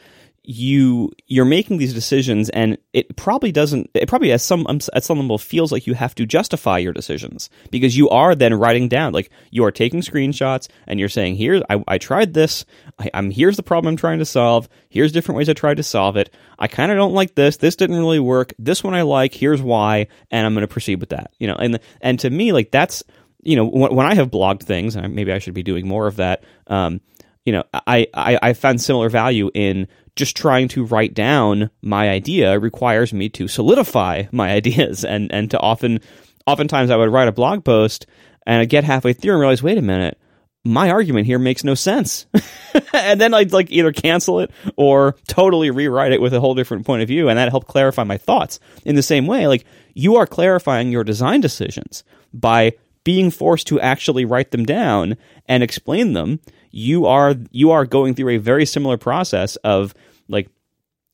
you 0.50 1.12
you're 1.26 1.44
making 1.44 1.78
these 1.78 1.94
decisions 1.94 2.50
and 2.52 2.78
it 2.94 3.18
probably 3.18 3.52
doesn't 3.52 3.90
it 3.94 4.08
probably 4.08 4.32
at 4.32 4.40
some 4.40 4.66
um, 4.70 4.80
at 4.94 5.04
some 5.04 5.20
level 5.20 5.38
feels 5.38 5.74
like 5.74 5.86
you 5.86 5.94
have 5.94 6.16
to 6.16 6.26
justify 6.26 6.78
your 6.78 6.94
decisions 6.94 7.50
because 7.70 7.98
you 7.98 8.08
are 8.10 8.34
then 8.34 8.54
writing 8.54 8.88
down 8.88 9.12
like 9.12 9.30
you 9.52 9.66
are 9.66 9.72
taking 9.72 10.00
screenshots 10.00 10.70
and 10.88 11.02
you're 11.02 11.10
saying 11.10 11.36
here 11.36 11.62
I, 11.70 11.84
I 11.86 11.98
tried 11.98 12.34
this. 12.34 12.64
I, 12.98 13.10
am 13.14 13.30
here's 13.30 13.58
the 13.58 13.64
problem 13.64 13.92
I'm 13.92 13.98
trying 13.98 14.20
to 14.20 14.26
solve. 14.26 14.70
Here's 14.88 15.12
different 15.12 15.38
ways 15.38 15.50
I 15.50 15.54
tried 15.54 15.78
to 15.78 15.84
solve 15.84 16.16
it. 16.16 16.34
I 16.58 16.70
kind 16.70 16.94
of 16.94 16.98
don't 16.98 17.14
like 17.14 17.36
this. 17.36 17.58
This 17.58 17.76
didn't 17.76 17.98
really 17.98 18.20
work. 18.20 18.54
This 18.58 18.82
one 18.82 18.96
I 18.96 19.02
like. 19.02 19.34
Here's 19.34 19.62
why. 19.62 20.08
And 20.32 20.46
I'm 20.46 20.54
going 20.54 20.62
to 20.62 20.72
proceed 20.72 21.02
with 21.02 21.10
that. 21.10 21.34
You 21.40 21.48
know 21.48 21.56
and 21.56 21.78
and 22.00 22.18
to 22.22 22.30
me 22.30 22.54
like 22.54 22.72
that's 22.72 23.04
you 23.44 23.58
know 23.58 23.66
when, 23.66 23.94
when 23.94 24.06
I 24.06 24.16
have 24.16 24.32
blogged 24.32 24.64
things 24.64 24.96
and 24.96 25.14
maybe 25.14 25.34
I 25.34 25.40
should 25.40 25.54
be 25.54 25.64
doing 25.64 25.90
more 25.90 26.08
of 26.08 26.16
that 26.16 26.46
um 26.68 27.02
you 27.48 27.54
know 27.54 27.64
I, 27.74 28.08
I 28.14 28.40
I 28.42 28.54
found 28.54 28.82
similar 28.82 29.10
value 29.10 29.50
in 29.54 29.88
just 30.18 30.36
trying 30.36 30.68
to 30.70 30.84
write 30.84 31.14
down 31.14 31.70
my 31.82 32.10
idea 32.10 32.60
requires 32.60 33.14
me 33.14 33.30
to 33.30 33.48
solidify 33.48 34.26
my 34.32 34.52
ideas 34.60 35.06
and 35.06 35.32
and 35.32 35.50
to 35.52 35.60
often 35.60 36.02
oftentimes 36.46 36.92
I 36.92 36.98
would 36.98 37.10
write 37.10 37.28
a 37.28 37.32
blog 37.32 37.64
post 37.64 38.06
and 38.46 38.62
I'd 38.62 38.70
get 38.70 38.84
halfway 38.84 39.14
through 39.14 39.34
and 39.34 39.42
realize, 39.42 39.62
wait 39.62 39.78
a 39.78 39.82
minute, 39.82 40.18
my 40.64 40.90
argument 40.90 41.28
here 41.28 41.38
makes 41.38 41.64
no 41.64 41.76
sense. 41.76 42.26
and 42.94 43.20
then 43.20 43.34
I'd 43.34 43.52
like 43.52 43.70
either 43.72 43.92
cancel 43.92 44.40
it 44.40 44.52
or 44.76 45.16
totally 45.28 45.70
rewrite 45.70 46.14
it 46.14 46.22
with 46.22 46.34
a 46.34 46.40
whole 46.40 46.56
different 46.56 46.86
point 46.86 47.02
of 47.02 47.08
view. 47.10 47.30
And 47.30 47.38
that 47.38 47.50
helped 47.50 47.68
clarify 47.68 48.04
my 48.04 48.18
thoughts. 48.18 48.60
In 48.86 48.96
the 48.96 49.04
same 49.04 49.28
way, 49.28 49.48
like 49.48 49.66
you 49.94 50.16
are 50.16 50.26
clarifying 50.26 50.92
your 50.92 51.04
design 51.04 51.42
decisions 51.42 52.04
by 52.34 52.74
being 53.04 53.32
forced 53.32 53.68
to 53.68 53.80
actually 53.80 54.26
write 54.26 54.52
them 54.52 54.66
down 54.66 55.18
and 55.48 55.64
explain 55.64 56.14
them. 56.14 56.40
You 56.78 57.08
are, 57.08 57.34
you 57.50 57.72
are 57.72 57.86
going 57.86 58.14
through 58.14 58.30
a 58.30 58.38
very 58.38 58.66
similar 58.68 58.98
process 58.98 59.56
of 59.58 59.96
like 60.28 60.50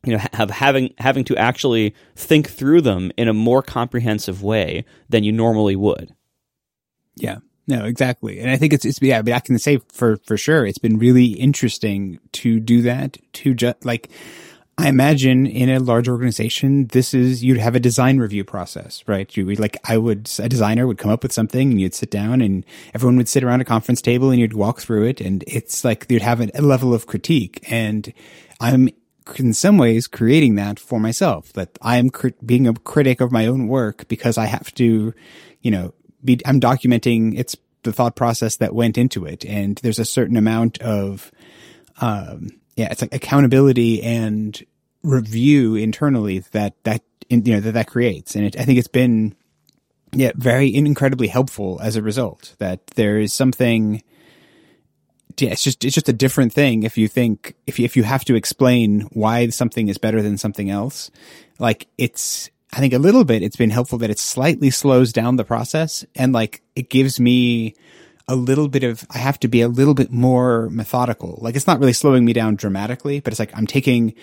you 0.06 0.14
know 0.14 0.24
have 0.34 0.50
having 0.50 0.94
having 0.98 1.24
to 1.26 1.38
actually 1.38 1.96
think 2.16 2.50
through 2.50 2.82
them 2.82 3.12
in 3.18 3.30
a 3.30 3.34
more 3.34 3.62
comprehensive 3.62 4.44
way 4.44 4.84
than 5.08 5.24
you 5.24 5.32
normally 5.32 5.78
would. 5.78 6.14
Yeah. 7.16 7.38
No 7.66 7.86
exactly. 7.86 8.40
And 8.40 8.50
i 8.50 8.58
think 8.58 8.74
it's 8.74 8.84
it's 8.84 9.02
yeah 9.02 9.22
but 9.22 9.34
i 9.34 9.40
can 9.40 9.58
say 9.58 9.80
for 9.94 10.18
for 10.26 10.36
sure 10.36 10.66
it's 10.66 10.78
been 10.78 10.98
really 10.98 11.28
interesting 11.28 12.20
to 12.34 12.60
do 12.60 12.82
that 12.82 13.18
to 13.34 13.54
just 13.54 13.86
like 13.86 14.10
I 14.78 14.90
imagine 14.90 15.46
in 15.46 15.70
a 15.70 15.80
large 15.80 16.10
organization, 16.10 16.88
this 16.88 17.14
is, 17.14 17.44
you'd 17.44 17.60
have 17.60 17.76
a 17.76 17.80
design 17.80 18.18
review 18.18 18.44
process, 18.44 19.04
right? 19.06 19.36
You 19.38 19.46
would 19.46 19.60
like, 19.60 19.78
I 19.88 19.98
would, 19.98 20.30
a 20.40 20.50
designer 20.50 20.88
would 20.88 20.98
come 20.98 21.12
up 21.12 21.22
with 21.22 21.32
something 21.32 21.72
and 21.72 21.80
you'd 21.80 21.94
sit 21.94 22.10
down 22.10 22.42
and 22.42 22.66
everyone 22.96 23.18
would 23.18 23.30
sit 23.30 23.44
around 23.44 23.62
a 23.62 23.66
conference 23.66 24.02
table 24.02 24.32
and 24.32 24.40
you'd 24.40 24.54
walk 24.54 24.82
through 24.82 25.06
it. 25.06 25.22
And 25.22 25.44
it's 25.46 25.86
like, 25.86 26.08
you'd 26.10 26.24
have 26.24 26.42
a, 26.42 26.62
level 26.62 26.94
of 26.94 27.06
critique. 27.06 27.64
And 27.70 28.12
I'm 28.60 28.90
in 29.38 29.54
some 29.54 29.78
ways 29.78 30.08
creating 30.08 30.56
that 30.56 30.80
for 30.80 31.00
myself 31.00 31.54
that 31.54 31.78
I 31.82 31.98
am 31.98 32.10
cr- 32.10 32.30
being 32.44 32.68
a 32.68 32.74
critic 32.74 33.22
of 33.22 33.32
my 33.32 33.46
own 33.46 33.68
work 33.68 34.08
because 34.08 34.40
I 34.40 34.46
have 34.46 34.74
to, 34.76 35.14
you 35.62 35.72
know, 35.72 35.94
be, 36.26 36.40
I'm 36.48 36.60
documenting 36.60 37.38
it's 37.38 37.56
the 37.84 37.94
thought 37.94 38.16
process 38.16 38.56
that 38.56 38.74
went 38.74 38.98
into 38.98 39.26
it. 39.26 39.46
And 39.46 39.78
there's 39.84 40.00
a 40.00 40.06
certain 40.06 40.36
amount 40.36 40.82
of, 40.82 41.32
um, 42.02 42.50
yeah, 42.76 42.88
it's 42.92 43.02
like 43.02 43.14
accountability 43.14 44.02
and 44.02 44.62
review 45.04 45.76
internally 45.76 46.40
that, 46.52 46.76
that, 46.84 47.02
you 47.30 47.38
know, 47.42 47.60
that 47.60 47.74
that 47.74 47.88
creates. 47.88 48.36
And 48.36 48.46
it, 48.46 48.60
I 48.60 48.64
think 48.64 48.80
it's 48.80 48.88
been, 48.88 49.36
yeah, 50.12 50.32
very 50.36 50.74
incredibly 50.74 51.28
helpful 51.28 51.80
as 51.82 51.96
a 51.96 52.02
result 52.02 52.56
that 52.60 52.86
there 52.88 53.18
is 53.18 53.34
something, 53.34 54.02
yeah, 55.40 55.52
it's 55.52 55.64
just 55.64 55.84
it's 55.84 55.96
just 55.96 56.10
a 56.10 56.14
different 56.14 56.54
thing 56.54 56.84
if 56.84 56.98
you 56.98 57.08
think 57.08 57.56
if 57.66 57.80
you, 57.80 57.86
if 57.86 57.98
you 57.98 58.04
have 58.04 58.24
to 58.26 58.36
explain 58.36 59.02
why 59.14 59.50
something 59.50 59.88
is 59.88 59.98
better 59.98 60.22
than 60.22 60.38
something 60.38 60.70
else. 60.70 61.10
Like 61.58 61.88
it's 61.98 62.52
I 62.72 62.80
think 62.80 62.94
a 62.94 63.00
little 63.00 63.24
bit 63.24 63.42
it's 63.42 63.56
been 63.56 63.72
helpful 63.72 63.98
that 64.00 64.10
it 64.12 64.20
slightly 64.20 64.70
slows 64.70 65.12
down 65.12 65.38
the 65.38 65.44
process 65.44 66.06
and 66.16 66.34
like 66.34 66.62
it 66.76 66.90
gives 66.90 67.20
me 67.20 67.76
a 68.28 68.36
little 68.36 68.68
bit 68.68 68.84
of 68.84 69.06
I 69.10 69.18
have 69.18 69.40
to 69.42 69.48
be 69.48 69.62
a 69.62 69.68
little 69.68 69.94
bit 69.94 70.12
more 70.12 70.70
methodical. 70.70 71.40
Like 71.42 71.56
it's 71.56 71.68
not 71.68 71.80
really 71.80 71.94
slowing 71.94 72.26
me 72.26 72.34
down 72.34 72.56
dramatically, 72.56 73.20
but 73.20 73.34
it's 73.34 73.40
like 73.40 73.56
I'm 73.56 73.68
taking 73.68 74.14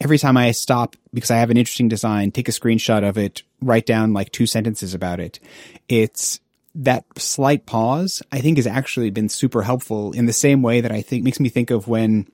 every 0.00 0.18
time 0.18 0.36
I 0.36 0.50
stop 0.52 0.96
because 1.12 1.30
I 1.30 1.36
have 1.36 1.50
an 1.50 1.56
interesting 1.56 1.88
design, 1.88 2.32
take 2.32 2.48
a 2.48 2.52
screenshot 2.52 3.08
of 3.08 3.18
it, 3.18 3.42
write 3.60 3.86
down 3.86 4.12
like 4.12 4.32
two 4.32 4.46
sentences 4.46 4.94
about 4.94 5.20
it. 5.20 5.38
It's 5.88 6.40
that 6.74 7.04
slight 7.18 7.66
pause, 7.66 8.22
I 8.32 8.40
think 8.40 8.56
has 8.56 8.66
actually 8.66 9.10
been 9.10 9.28
super 9.28 9.62
helpful 9.62 10.12
in 10.12 10.26
the 10.26 10.32
same 10.32 10.62
way 10.62 10.80
that 10.80 10.90
I 10.90 11.02
think 11.02 11.22
makes 11.22 11.38
me 11.38 11.50
think 11.50 11.70
of 11.70 11.86
when 11.86 12.26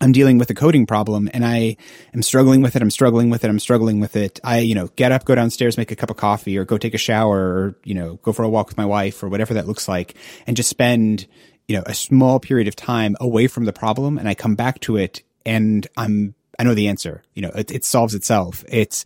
I'm 0.00 0.12
dealing 0.12 0.38
with 0.38 0.50
a 0.50 0.54
coding 0.54 0.86
problem 0.86 1.30
and 1.32 1.44
I 1.44 1.76
am 2.14 2.22
struggling 2.22 2.62
with 2.62 2.76
it. 2.76 2.82
I'm 2.82 2.90
struggling 2.90 3.30
with 3.30 3.44
it. 3.44 3.48
I'm 3.48 3.58
struggling 3.58 4.00
with 4.00 4.16
it. 4.16 4.40
I, 4.44 4.58
you 4.58 4.74
know, 4.74 4.88
get 4.96 5.12
up, 5.12 5.24
go 5.24 5.34
downstairs, 5.34 5.78
make 5.78 5.90
a 5.90 5.96
cup 5.96 6.10
of 6.10 6.16
coffee 6.16 6.58
or 6.58 6.64
go 6.64 6.78
take 6.78 6.94
a 6.94 6.98
shower 6.98 7.38
or, 7.38 7.78
you 7.84 7.94
know, 7.94 8.16
go 8.16 8.32
for 8.32 8.42
a 8.42 8.48
walk 8.48 8.68
with 8.68 8.76
my 8.76 8.86
wife 8.86 9.22
or 9.22 9.28
whatever 9.28 9.54
that 9.54 9.66
looks 9.66 9.88
like 9.88 10.14
and 10.46 10.56
just 10.56 10.68
spend, 10.68 11.26
you 11.66 11.76
know, 11.76 11.82
a 11.86 11.94
small 11.94 12.40
period 12.40 12.68
of 12.68 12.76
time 12.76 13.16
away 13.20 13.46
from 13.46 13.64
the 13.64 13.72
problem 13.72 14.18
and 14.18 14.28
I 14.28 14.34
come 14.34 14.54
back 14.54 14.80
to 14.80 14.96
it 14.96 15.22
and 15.46 15.86
I'm 15.96 16.34
I 16.58 16.64
know 16.64 16.74
the 16.74 16.88
answer. 16.88 17.22
You 17.34 17.42
know, 17.42 17.50
it, 17.54 17.70
it, 17.70 17.84
solves 17.84 18.14
itself. 18.14 18.64
It's, 18.68 19.04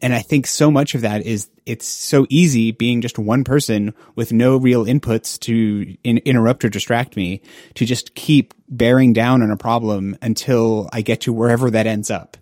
and 0.00 0.14
I 0.14 0.20
think 0.20 0.46
so 0.46 0.70
much 0.70 0.94
of 0.94 1.00
that 1.00 1.22
is 1.22 1.48
it's 1.66 1.86
so 1.86 2.26
easy 2.28 2.70
being 2.70 3.00
just 3.00 3.18
one 3.18 3.44
person 3.44 3.92
with 4.14 4.32
no 4.32 4.56
real 4.56 4.84
inputs 4.84 5.38
to 5.40 5.96
in, 6.04 6.18
interrupt 6.18 6.64
or 6.64 6.68
distract 6.68 7.16
me 7.16 7.42
to 7.74 7.84
just 7.84 8.14
keep 8.14 8.54
bearing 8.68 9.12
down 9.12 9.42
on 9.42 9.50
a 9.50 9.56
problem 9.56 10.16
until 10.22 10.88
I 10.92 11.02
get 11.02 11.22
to 11.22 11.32
wherever 11.32 11.70
that 11.70 11.86
ends 11.86 12.10
up 12.10 12.36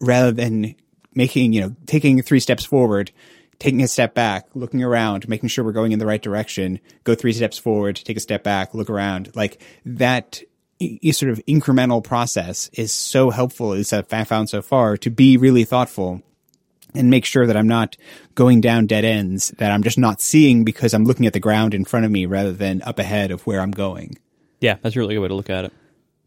rather 0.00 0.32
than 0.32 0.74
making, 1.14 1.52
you 1.52 1.60
know, 1.60 1.76
taking 1.86 2.22
three 2.22 2.40
steps 2.40 2.64
forward, 2.64 3.10
taking 3.58 3.82
a 3.82 3.88
step 3.88 4.14
back, 4.14 4.46
looking 4.54 4.82
around, 4.82 5.28
making 5.28 5.48
sure 5.48 5.64
we're 5.64 5.72
going 5.72 5.92
in 5.92 5.98
the 5.98 6.06
right 6.06 6.22
direction, 6.22 6.80
go 7.04 7.14
three 7.14 7.32
steps 7.32 7.58
forward, 7.58 7.96
take 7.96 8.16
a 8.16 8.20
step 8.20 8.42
back, 8.42 8.72
look 8.72 8.88
around. 8.88 9.34
Like 9.36 9.60
that 9.84 10.42
sort 11.12 11.30
of 11.30 11.44
incremental 11.46 12.02
process 12.02 12.68
is 12.72 12.92
so 12.92 13.30
helpful, 13.30 13.72
as 13.72 13.92
I've 13.92 14.08
found 14.08 14.48
so 14.48 14.62
far, 14.62 14.96
to 14.98 15.10
be 15.10 15.36
really 15.36 15.64
thoughtful 15.64 16.22
and 16.94 17.10
make 17.10 17.24
sure 17.24 17.46
that 17.46 17.56
I'm 17.56 17.68
not 17.68 17.96
going 18.34 18.60
down 18.60 18.86
dead 18.86 19.04
ends 19.04 19.50
that 19.58 19.70
I'm 19.70 19.82
just 19.82 19.98
not 19.98 20.20
seeing 20.20 20.64
because 20.64 20.94
I'm 20.94 21.04
looking 21.04 21.26
at 21.26 21.32
the 21.32 21.40
ground 21.40 21.74
in 21.74 21.84
front 21.84 22.04
of 22.04 22.10
me 22.10 22.26
rather 22.26 22.52
than 22.52 22.82
up 22.82 22.98
ahead 22.98 23.30
of 23.30 23.46
where 23.46 23.60
I'm 23.60 23.70
going. 23.70 24.18
Yeah, 24.60 24.76
that's 24.82 24.96
a 24.96 24.98
really 24.98 25.14
good 25.14 25.20
way 25.20 25.28
to 25.28 25.34
look 25.34 25.50
at 25.50 25.66
it. 25.66 25.72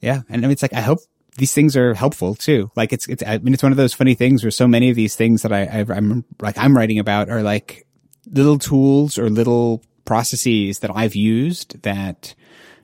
Yeah, 0.01 0.21
and 0.29 0.43
I 0.43 0.47
mean, 0.47 0.51
it's 0.51 0.61
like 0.61 0.73
I 0.73 0.81
hope 0.81 0.99
these 1.37 1.53
things 1.53 1.75
are 1.75 1.93
helpful 1.93 2.35
too. 2.35 2.71
Like 2.75 2.93
it's 2.93 3.07
it's 3.07 3.23
I 3.23 3.37
mean 3.39 3.53
it's 3.53 3.63
one 3.63 3.71
of 3.71 3.77
those 3.77 3.93
funny 3.93 4.15
things 4.15 4.43
where 4.43 4.51
so 4.51 4.67
many 4.67 4.89
of 4.89 4.95
these 4.95 5.15
things 5.15 5.41
that 5.41 5.51
I, 5.51 5.63
I 5.63 5.85
I'm 5.89 6.25
like 6.41 6.57
I'm 6.57 6.75
writing 6.75 6.99
about 6.99 7.29
are 7.29 7.43
like 7.43 7.87
little 8.31 8.59
tools 8.59 9.17
or 9.17 9.29
little 9.29 9.83
processes 10.05 10.79
that 10.79 10.91
I've 10.93 11.15
used 11.15 11.81
that 11.83 12.35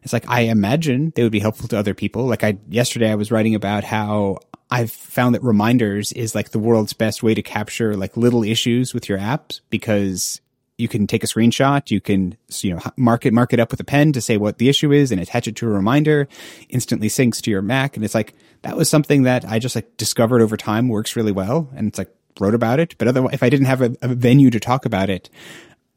it's 0.04 0.14
like 0.14 0.30
I 0.30 0.42
imagine 0.42 1.12
they 1.16 1.24
would 1.24 1.32
be 1.32 1.40
helpful 1.40 1.68
to 1.70 1.78
other 1.78 1.94
people. 1.94 2.26
Like 2.26 2.44
I 2.44 2.58
yesterday 2.70 3.12
I 3.12 3.16
was 3.16 3.32
writing 3.32 3.56
about 3.56 3.84
how 3.84 4.38
I've 4.72 4.92
found 4.92 5.36
that 5.36 5.44
reminders 5.44 6.12
is 6.12 6.36
like 6.36 6.52
the 6.52 6.60
world's 6.60 6.94
best 6.94 7.24
way 7.24 7.34
to 7.34 7.42
capture 7.42 7.96
like 7.96 8.16
little 8.16 8.44
issues 8.44 8.94
with 8.94 9.10
your 9.10 9.18
apps 9.18 9.62
because 9.70 10.42
you 10.78 10.88
can 10.88 11.08
take 11.08 11.24
a 11.24 11.28
screenshot, 11.28 11.92
you 11.92 12.00
can 12.00 12.38
you 12.62 12.74
know 12.74 12.82
mark 12.96 13.26
it 13.26 13.34
mark 13.34 13.52
it 13.52 13.60
up 13.60 13.72
with 13.72 13.80
a 13.80 13.84
pen 13.84 14.14
to 14.14 14.22
say 14.22 14.38
what 14.38 14.58
the 14.58 14.70
issue 14.70 14.92
is 14.92 15.12
and 15.12 15.20
attach 15.20 15.48
it 15.48 15.56
to 15.58 15.68
a 15.68 15.70
reminder, 15.70 16.28
instantly 16.70 17.10
syncs 17.10 17.42
to 17.42 17.52
your 17.52 17.62
Mac. 17.62 17.96
And 17.96 18.06
it's 18.06 18.16
like 18.16 18.34
that 18.62 18.78
was 18.78 18.90
something 18.90 19.24
that 19.24 19.44
I 19.46 19.60
just 19.60 19.76
like 19.76 19.98
discovered 19.98 20.42
over 20.42 20.56
time 20.56 20.88
works 20.88 21.16
really 21.16 21.32
well. 21.32 21.70
And 21.76 21.90
it's 21.90 21.98
like 21.98 22.14
wrote 22.40 22.54
about 22.54 22.80
it, 22.80 22.96
but 22.98 23.08
otherwise 23.08 23.34
if 23.34 23.44
I 23.44 23.50
didn't 23.50 23.66
have 23.66 23.82
a, 23.82 23.96
a 24.02 24.08
venue 24.08 24.50
to 24.50 24.60
talk 24.60 24.86
about 24.86 25.10
it, 25.10 25.30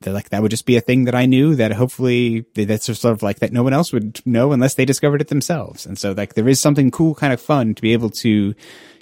like 0.07 0.31
that 0.31 0.43
would 0.43 0.51
just 0.51 0.67
be 0.67 0.77
a 0.77 0.81
thing 0.81 1.05
that 1.05 1.15
I 1.15 1.27
knew 1.27 1.55
that 1.55 1.73
hopefully 1.73 2.45
that's 2.55 2.87
sort 2.87 3.12
of 3.12 3.23
like 3.23 3.38
that 3.41 3.53
no 3.53 3.62
one 3.62 3.73
else 3.73 3.93
would 3.93 4.25
know 4.27 4.53
unless 4.53 4.75
they 4.75 4.85
discovered 4.85 5.21
it 5.21 5.29
themselves. 5.29 5.87
And 5.87 5.99
so 5.99 6.12
like 6.12 6.35
there 6.35 6.49
is 6.49 6.61
something 6.61 6.91
cool, 6.91 7.15
kind 7.15 7.33
of 7.33 7.41
fun 7.41 7.75
to 7.75 7.83
be 7.83 7.93
able 7.93 8.11
to, 8.11 8.55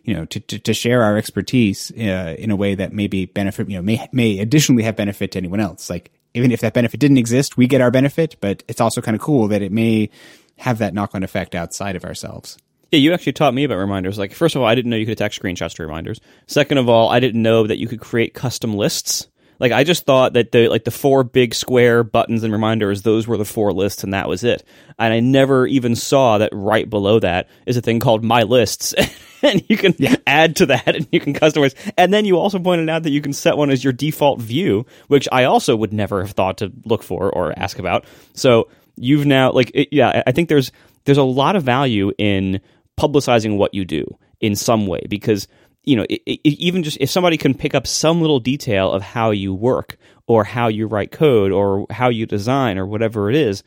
you 0.05 0.15
know, 0.15 0.25
to, 0.27 0.41
to, 0.41 0.59
to 0.59 0.75
share 0.75 1.03
our 1.03 1.17
expertise 1.17 1.91
uh, 1.93 2.35
in 2.39 2.51
a 2.51 2.57
way 2.57 2.75
that 2.75 2.93
maybe 2.93 3.27
benefit, 3.27 3.69
you 3.71 3.77
know, 3.77 3.83
may, 3.83 4.09
may 4.13 4.39
additionally 4.39 4.83
have 4.83 4.97
benefit 4.97 5.33
to 5.33 5.39
anyone 5.39 5.61
else. 5.61 5.89
Like 5.89 6.11
even 6.35 6.53
if 6.53 6.61
that 6.61 6.75
benefit 6.75 7.01
didn't 7.01 7.19
exist, 7.19 7.57
we 7.57 7.67
get 7.67 7.81
our 7.81 7.91
benefit, 7.91 8.37
but 8.41 8.63
it's 8.69 8.81
also 8.81 9.01
kind 9.01 9.15
of 9.15 9.21
cool 9.21 9.49
that 9.49 9.63
it 9.63 9.73
may 9.73 10.11
have 10.59 10.79
that 10.79 10.95
knock 10.95 11.15
on 11.15 11.23
effect 11.23 11.55
outside 11.55 11.97
of 11.97 12.05
ourselves. 12.05 12.59
Yeah, 12.91 12.99
you 12.99 13.13
actually 13.13 13.35
taught 13.35 13.55
me 13.55 13.65
about 13.65 13.79
reminders. 13.79 14.19
Like, 14.19 14.35
first 14.35 14.57
of 14.57 14.63
all, 14.63 14.69
I 14.69 14.75
didn't 14.75 14.91
know 14.91 14.97
you 14.97 15.07
could 15.07 15.13
attach 15.13 15.41
screenshots 15.41 15.75
to 15.77 15.83
reminders. 15.83 16.21
Second 16.49 16.79
of 16.79 16.89
all, 16.89 17.09
I 17.09 17.21
didn't 17.21 17.41
know 17.41 17.67
that 17.67 17.79
you 17.79 17.87
could 17.87 18.01
create 18.01 18.35
custom 18.35 18.75
lists 18.75 19.29
like 19.61 19.73
I 19.73 19.85
just 19.85 20.07
thought 20.07 20.33
that 20.33 20.51
the 20.51 20.69
like 20.69 20.85
the 20.85 20.91
four 20.91 21.23
big 21.23 21.55
square 21.55 22.03
buttons 22.03 22.43
and 22.43 22.53
reminders, 22.53 23.03
those 23.03 23.29
were 23.29 23.37
the 23.37 23.45
four 23.45 23.73
lists 23.73 24.03
and 24.03 24.15
that 24.15 24.29
was 24.29 24.43
it. 24.43 24.65
And 24.99 25.13
I 25.13 25.21
never 25.21 25.67
even 25.67 25.95
saw 25.95 26.39
that 26.39 26.51
right 26.53 26.89
below 26.89 27.21
that 27.21 27.49
is 27.67 27.77
a 27.77 27.83
thing 27.83 28.01
called 28.01 28.25
my 28.25 28.43
lists. 28.43 28.95
and 29.43 29.63
you 29.69 29.77
can 29.77 29.95
yeah. 29.99 30.17
add 30.27 30.57
to 30.57 30.67
that 30.67 30.97
and 30.97 31.07
you 31.13 31.21
can 31.21 31.35
customize. 31.35 31.75
And 31.99 32.13
then 32.13 32.25
you 32.25 32.39
also 32.39 32.59
pointed 32.59 32.89
out 32.89 33.03
that 33.03 33.11
you 33.11 33.21
can 33.21 33.35
set 33.35 33.59
one 33.59 33.71
as 33.71 33.85
your 33.85 33.93
default 33.93 34.41
view, 34.41 34.87
which 35.09 35.29
I 35.31 35.45
also 35.45 35.77
would 35.77 35.93
never 35.93 36.23
have 36.23 36.33
thought 36.33 36.59
to 36.59 36.73
look 36.87 37.03
for 37.03 37.31
or 37.31 37.57
ask 37.59 37.79
about. 37.79 38.07
So 38.33 38.69
you've 38.97 39.27
now 39.27 39.53
like 39.53 39.71
it, 39.75 39.89
yeah, 39.93 40.23
I 40.27 40.33
think 40.33 40.49
there's 40.49 40.73
there's 41.05 41.19
a 41.19 41.23
lot 41.23 41.55
of 41.55 41.63
value 41.63 42.13
in 42.17 42.61
publicizing 42.99 43.57
what 43.59 43.75
you 43.75 43.85
do 43.85 44.07
in 44.41 44.57
some 44.57 44.87
way 44.87 45.01
because 45.09 45.49
you 45.85 45.97
know, 45.97 46.07
it, 46.09 46.23
it, 46.27 46.41
even 46.45 46.83
just 46.83 46.99
if 47.01 47.11
somebody 47.11 47.37
can 47.37 47.55
pick 47.55 47.75
up 47.75 47.87
some 47.87 48.21
little 48.21 48.41
detail 48.41 48.93
of 48.93 49.03
how 49.03 49.31
you 49.31 49.55
work 49.55 49.97
or 50.27 50.45
how 50.45 50.69
you 50.69 50.87
write 50.87 51.11
code 51.11 51.53
or 51.53 51.87
how 51.91 52.09
you 52.09 52.27
design 52.27 52.79
or 52.79 52.87
whatever 52.87 53.31
it 53.31 53.37
is, 53.37 53.63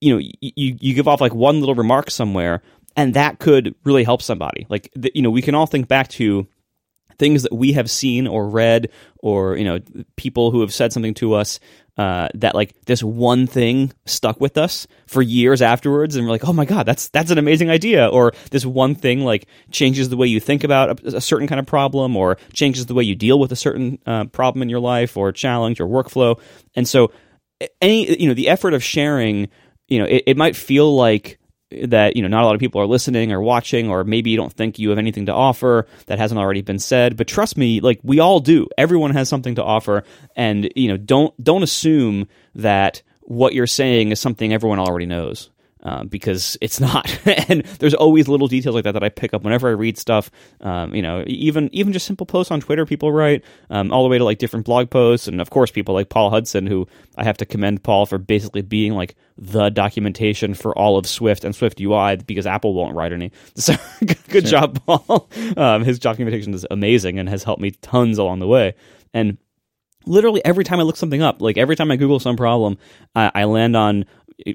you 0.00 0.14
know, 0.14 0.18
you, 0.18 0.76
you 0.80 0.94
give 0.94 1.06
off 1.06 1.20
like 1.20 1.34
one 1.34 1.60
little 1.60 1.74
remark 1.74 2.10
somewhere 2.10 2.62
and 2.96 3.14
that 3.14 3.38
could 3.38 3.74
really 3.84 4.04
help 4.04 4.22
somebody. 4.22 4.66
Like, 4.68 4.90
you 5.14 5.22
know, 5.22 5.30
we 5.30 5.42
can 5.42 5.54
all 5.54 5.66
think 5.66 5.88
back 5.88 6.08
to 6.08 6.46
things 7.22 7.44
that 7.44 7.52
we 7.52 7.72
have 7.74 7.88
seen 7.88 8.26
or 8.26 8.48
read 8.48 8.90
or, 9.18 9.56
you 9.56 9.62
know, 9.62 9.78
people 10.16 10.50
who 10.50 10.60
have 10.60 10.74
said 10.74 10.92
something 10.92 11.14
to 11.14 11.34
us 11.34 11.60
uh, 11.96 12.26
that 12.34 12.56
like 12.56 12.74
this 12.86 13.00
one 13.00 13.46
thing 13.46 13.92
stuck 14.06 14.40
with 14.40 14.58
us 14.58 14.88
for 15.06 15.22
years 15.22 15.62
afterwards, 15.62 16.16
and 16.16 16.26
we're 16.26 16.32
like, 16.32 16.48
oh 16.48 16.52
my 16.52 16.64
god, 16.64 16.84
that's 16.84 17.10
that's 17.10 17.30
an 17.30 17.38
amazing 17.38 17.70
idea. 17.70 18.08
Or 18.08 18.32
this 18.50 18.66
one 18.66 18.96
thing 18.96 19.20
like 19.20 19.46
changes 19.70 20.08
the 20.08 20.16
way 20.16 20.26
you 20.26 20.40
think 20.40 20.64
about 20.64 21.00
a, 21.04 21.18
a 21.18 21.20
certain 21.20 21.46
kind 21.46 21.60
of 21.60 21.66
problem, 21.66 22.16
or 22.16 22.38
changes 22.54 22.86
the 22.86 22.94
way 22.94 23.04
you 23.04 23.14
deal 23.14 23.38
with 23.38 23.52
a 23.52 23.56
certain 23.56 24.00
uh, 24.04 24.24
problem 24.24 24.62
in 24.62 24.68
your 24.68 24.80
life, 24.80 25.16
or 25.16 25.30
challenge, 25.32 25.80
or 25.80 25.86
workflow. 25.86 26.40
And 26.74 26.88
so, 26.88 27.12
any 27.80 28.20
you 28.20 28.26
know, 28.26 28.34
the 28.34 28.48
effort 28.48 28.74
of 28.74 28.82
sharing, 28.82 29.48
you 29.86 30.00
know, 30.00 30.06
it, 30.06 30.24
it 30.26 30.36
might 30.36 30.56
feel 30.56 30.96
like 30.96 31.38
that 31.84 32.16
you 32.16 32.22
know 32.22 32.28
not 32.28 32.42
a 32.42 32.46
lot 32.46 32.54
of 32.54 32.60
people 32.60 32.80
are 32.80 32.86
listening 32.86 33.32
or 33.32 33.40
watching 33.40 33.88
or 33.88 34.04
maybe 34.04 34.30
you 34.30 34.36
don't 34.36 34.52
think 34.52 34.78
you 34.78 34.90
have 34.90 34.98
anything 34.98 35.26
to 35.26 35.32
offer 35.32 35.86
that 36.06 36.18
hasn't 36.18 36.38
already 36.38 36.62
been 36.62 36.78
said. 36.78 37.16
But 37.16 37.28
trust 37.28 37.56
me 37.56 37.80
like 37.80 38.00
we 38.02 38.20
all 38.20 38.40
do. 38.40 38.68
Everyone 38.78 39.10
has 39.12 39.28
something 39.28 39.54
to 39.56 39.64
offer. 39.64 40.04
And 40.36 40.70
you 40.76 40.88
know 40.88 40.96
don't 40.96 41.32
don't 41.42 41.62
assume 41.62 42.28
that 42.54 43.02
what 43.22 43.54
you're 43.54 43.66
saying 43.66 44.10
is 44.10 44.20
something 44.20 44.52
everyone 44.52 44.78
already 44.78 45.06
knows 45.06 45.50
um, 45.82 46.08
because 46.08 46.56
it's 46.60 46.80
not. 46.80 47.18
and 47.48 47.62
there's 47.78 47.94
always 47.94 48.28
little 48.28 48.48
details 48.48 48.74
like 48.74 48.84
that 48.84 48.92
that 48.92 49.04
I 49.04 49.08
pick 49.08 49.34
up 49.34 49.42
whenever 49.42 49.68
I 49.68 49.72
read 49.72 49.98
stuff. 49.98 50.30
Um, 50.60 50.94
you 50.94 51.02
know, 51.02 51.24
even 51.26 51.68
even 51.72 51.92
just 51.92 52.06
simple 52.06 52.26
posts 52.26 52.50
on 52.50 52.60
Twitter 52.60 52.86
people 52.86 53.12
write, 53.12 53.44
um, 53.70 53.92
all 53.92 54.02
the 54.02 54.08
way 54.08 54.18
to 54.18 54.24
like 54.24 54.38
different 54.38 54.66
blog 54.66 54.90
posts, 54.90 55.28
and 55.28 55.40
of 55.40 55.50
course 55.50 55.70
people 55.70 55.94
like 55.94 56.08
Paul 56.08 56.30
Hudson, 56.30 56.66
who 56.66 56.86
I 57.16 57.24
have 57.24 57.36
to 57.38 57.46
commend 57.46 57.82
Paul 57.82 58.06
for 58.06 58.18
basically 58.18 58.62
being 58.62 58.94
like 58.94 59.16
the 59.36 59.70
documentation 59.70 60.54
for 60.54 60.76
all 60.76 60.98
of 60.98 61.06
Swift 61.06 61.44
and 61.44 61.54
SwiftUI 61.54 62.24
because 62.26 62.46
Apple 62.46 62.74
won't 62.74 62.94
write 62.94 63.12
any. 63.12 63.32
So 63.54 63.74
good 64.04 64.48
sure. 64.48 64.60
job, 64.60 64.84
Paul. 64.84 65.30
Um, 65.56 65.84
his 65.84 65.98
documentation 65.98 66.52
is 66.54 66.66
amazing 66.70 67.18
and 67.18 67.28
has 67.28 67.44
helped 67.44 67.62
me 67.62 67.70
tons 67.70 68.18
along 68.18 68.40
the 68.40 68.46
way. 68.48 68.74
And 69.14 69.38
literally 70.06 70.44
every 70.44 70.64
time 70.64 70.80
I 70.80 70.82
look 70.82 70.96
something 70.96 71.22
up, 71.22 71.40
like 71.40 71.56
every 71.56 71.76
time 71.76 71.90
I 71.90 71.96
Google 71.96 72.20
some 72.20 72.36
problem, 72.36 72.78
I, 73.14 73.30
I 73.34 73.44
land 73.44 73.76
on 73.76 74.04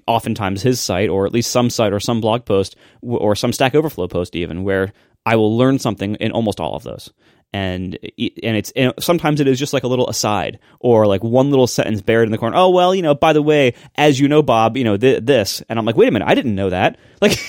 oftentimes 0.07 0.61
his 0.61 0.79
site 0.79 1.09
or 1.09 1.25
at 1.25 1.33
least 1.33 1.51
some 1.51 1.69
site 1.69 1.93
or 1.93 1.99
some 1.99 2.21
blog 2.21 2.45
post 2.45 2.75
or 3.01 3.35
some 3.35 3.53
Stack 3.53 3.75
Overflow 3.75 4.07
post 4.07 4.35
even 4.35 4.63
where 4.63 4.93
I 5.25 5.35
will 5.35 5.57
learn 5.57 5.79
something 5.79 6.15
in 6.15 6.31
almost 6.31 6.59
all 6.59 6.75
of 6.75 6.83
those 6.83 7.11
and 7.53 7.97
and 8.21 8.57
it's 8.57 8.71
and 8.75 8.93
sometimes 8.99 9.39
it 9.39 9.47
is 9.47 9.57
just 9.57 9.73
like 9.73 9.83
a 9.83 9.87
little 9.87 10.09
aside 10.09 10.59
or 10.79 11.07
like 11.07 11.23
one 11.23 11.49
little 11.49 11.67
sentence 11.67 12.01
buried 12.01 12.25
in 12.25 12.31
the 12.31 12.37
corner. 12.37 12.57
Oh 12.57 12.69
well, 12.69 12.93
you 12.93 13.01
know, 13.01 13.15
by 13.15 13.33
the 13.33 13.41
way, 13.41 13.73
as 13.95 14.19
you 14.19 14.27
know, 14.27 14.43
Bob, 14.43 14.75
you 14.75 14.83
know 14.83 14.97
th- 14.97 15.23
this, 15.23 15.63
and 15.69 15.79
I'm 15.79 15.85
like, 15.85 15.95
wait 15.95 16.09
a 16.09 16.11
minute, 16.11 16.27
I 16.27 16.35
didn't 16.35 16.55
know 16.55 16.69
that. 16.69 16.97
Like, 17.19 17.39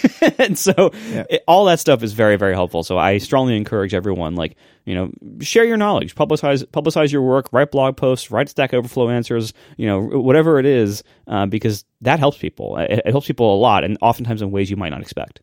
and 0.40 0.58
so 0.58 0.92
yeah. 1.10 1.24
it, 1.28 1.44
all 1.46 1.66
that 1.66 1.78
stuff 1.78 2.02
is 2.02 2.14
very 2.14 2.36
very 2.36 2.54
helpful. 2.54 2.82
So 2.82 2.96
I 2.96 3.18
strongly 3.18 3.54
encourage 3.54 3.92
everyone, 3.92 4.34
like, 4.34 4.56
you 4.86 4.94
know, 4.94 5.10
share 5.42 5.64
your 5.64 5.76
knowledge, 5.76 6.14
publicize 6.14 6.64
publicize 6.64 7.12
your 7.12 7.20
work, 7.20 7.50
write 7.52 7.70
blog 7.70 7.98
posts, 7.98 8.30
write 8.30 8.48
Stack 8.48 8.72
Overflow 8.72 9.10
answers, 9.10 9.52
you 9.76 9.86
know, 9.86 10.00
whatever 10.00 10.58
it 10.58 10.64
is, 10.64 11.02
uh, 11.26 11.44
because 11.44 11.84
that 12.00 12.18
helps 12.18 12.38
people. 12.38 12.78
It, 12.78 13.02
it 13.04 13.10
helps 13.10 13.26
people 13.26 13.54
a 13.54 13.58
lot, 13.58 13.84
and 13.84 13.98
oftentimes 14.00 14.40
in 14.40 14.50
ways 14.50 14.70
you 14.70 14.76
might 14.78 14.88
not 14.88 15.02
expect. 15.02 15.42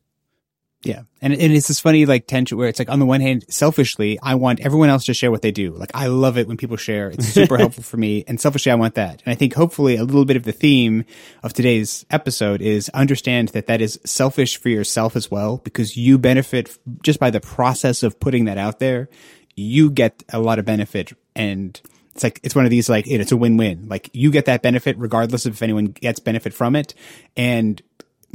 Yeah. 0.85 1.01
And, 1.19 1.33
and 1.33 1.51
it's 1.51 1.67
this 1.67 1.79
funny 1.79 2.05
like 2.05 2.27
tension 2.27 2.57
where 2.57 2.69
it's 2.69 2.77
like 2.77 2.89
on 2.89 2.99
the 2.99 3.05
one 3.05 3.19
hand, 3.19 3.45
selfishly, 3.49 4.19
I 4.21 4.35
want 4.35 4.59
everyone 4.59 4.89
else 4.89 5.05
to 5.05 5.13
share 5.13 5.31
what 5.31 5.41
they 5.41 5.51
do. 5.51 5.71
Like 5.71 5.89
I 5.95 6.07
love 6.07 6.37
it 6.37 6.47
when 6.47 6.57
people 6.57 6.77
share. 6.77 7.09
It's 7.09 7.27
super 7.33 7.57
helpful 7.57 7.83
for 7.83 7.97
me. 7.97 8.23
And 8.27 8.39
selfishly, 8.39 8.71
I 8.71 8.75
want 8.75 8.95
that. 8.95 9.23
And 9.25 9.31
I 9.31 9.35
think 9.35 9.55
hopefully 9.55 9.95
a 9.95 10.03
little 10.03 10.25
bit 10.25 10.37
of 10.37 10.43
the 10.43 10.51
theme 10.51 11.03
of 11.41 11.53
today's 11.53 12.05
episode 12.11 12.61
is 12.61 12.89
understand 12.89 13.49
that 13.49 13.65
that 13.67 13.81
is 13.81 13.99
selfish 14.05 14.57
for 14.57 14.69
yourself 14.69 15.15
as 15.15 15.31
well, 15.31 15.57
because 15.57 15.97
you 15.97 16.19
benefit 16.19 16.77
just 17.01 17.19
by 17.19 17.31
the 17.31 17.41
process 17.41 18.03
of 18.03 18.19
putting 18.19 18.45
that 18.45 18.59
out 18.59 18.79
there. 18.79 19.09
You 19.55 19.89
get 19.89 20.23
a 20.31 20.39
lot 20.39 20.59
of 20.59 20.65
benefit 20.65 21.13
and 21.35 21.81
it's 22.13 22.23
like 22.23 22.39
it's 22.43 22.55
one 22.55 22.63
of 22.63 22.71
these 22.71 22.87
like 22.87 23.07
it's 23.07 23.31
a 23.33 23.37
win-win. 23.37 23.87
Like 23.89 24.09
you 24.13 24.31
get 24.31 24.45
that 24.45 24.61
benefit 24.61 24.97
regardless 24.97 25.45
of 25.45 25.53
if 25.53 25.61
anyone 25.61 25.85
gets 25.87 26.19
benefit 26.19 26.53
from 26.53 26.75
it, 26.75 26.93
and 27.35 27.81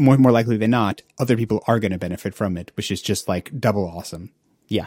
more 0.01 0.19
more 0.19 0.33
likely 0.33 0.57
than 0.57 0.71
not, 0.71 1.03
other 1.19 1.37
people 1.37 1.63
are 1.67 1.79
going 1.79 1.93
to 1.93 1.99
benefit 1.99 2.35
from 2.35 2.57
it, 2.57 2.73
which 2.77 2.91
is 2.91 3.01
just 3.03 3.29
like 3.29 3.51
double 3.59 3.87
awesome. 3.87 4.33
Yeah. 4.69 4.87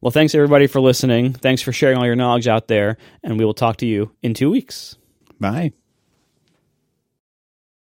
Well, 0.00 0.10
thanks 0.10 0.34
everybody 0.34 0.66
for 0.66 0.80
listening. 0.80 1.32
Thanks 1.32 1.62
for 1.62 1.72
sharing 1.72 1.96
all 1.96 2.06
your 2.06 2.16
knowledge 2.16 2.48
out 2.48 2.66
there, 2.66 2.96
and 3.22 3.38
we 3.38 3.44
will 3.44 3.54
talk 3.54 3.76
to 3.78 3.86
you 3.86 4.10
in 4.20 4.34
two 4.34 4.50
weeks. 4.50 4.96
Bye. 5.38 5.72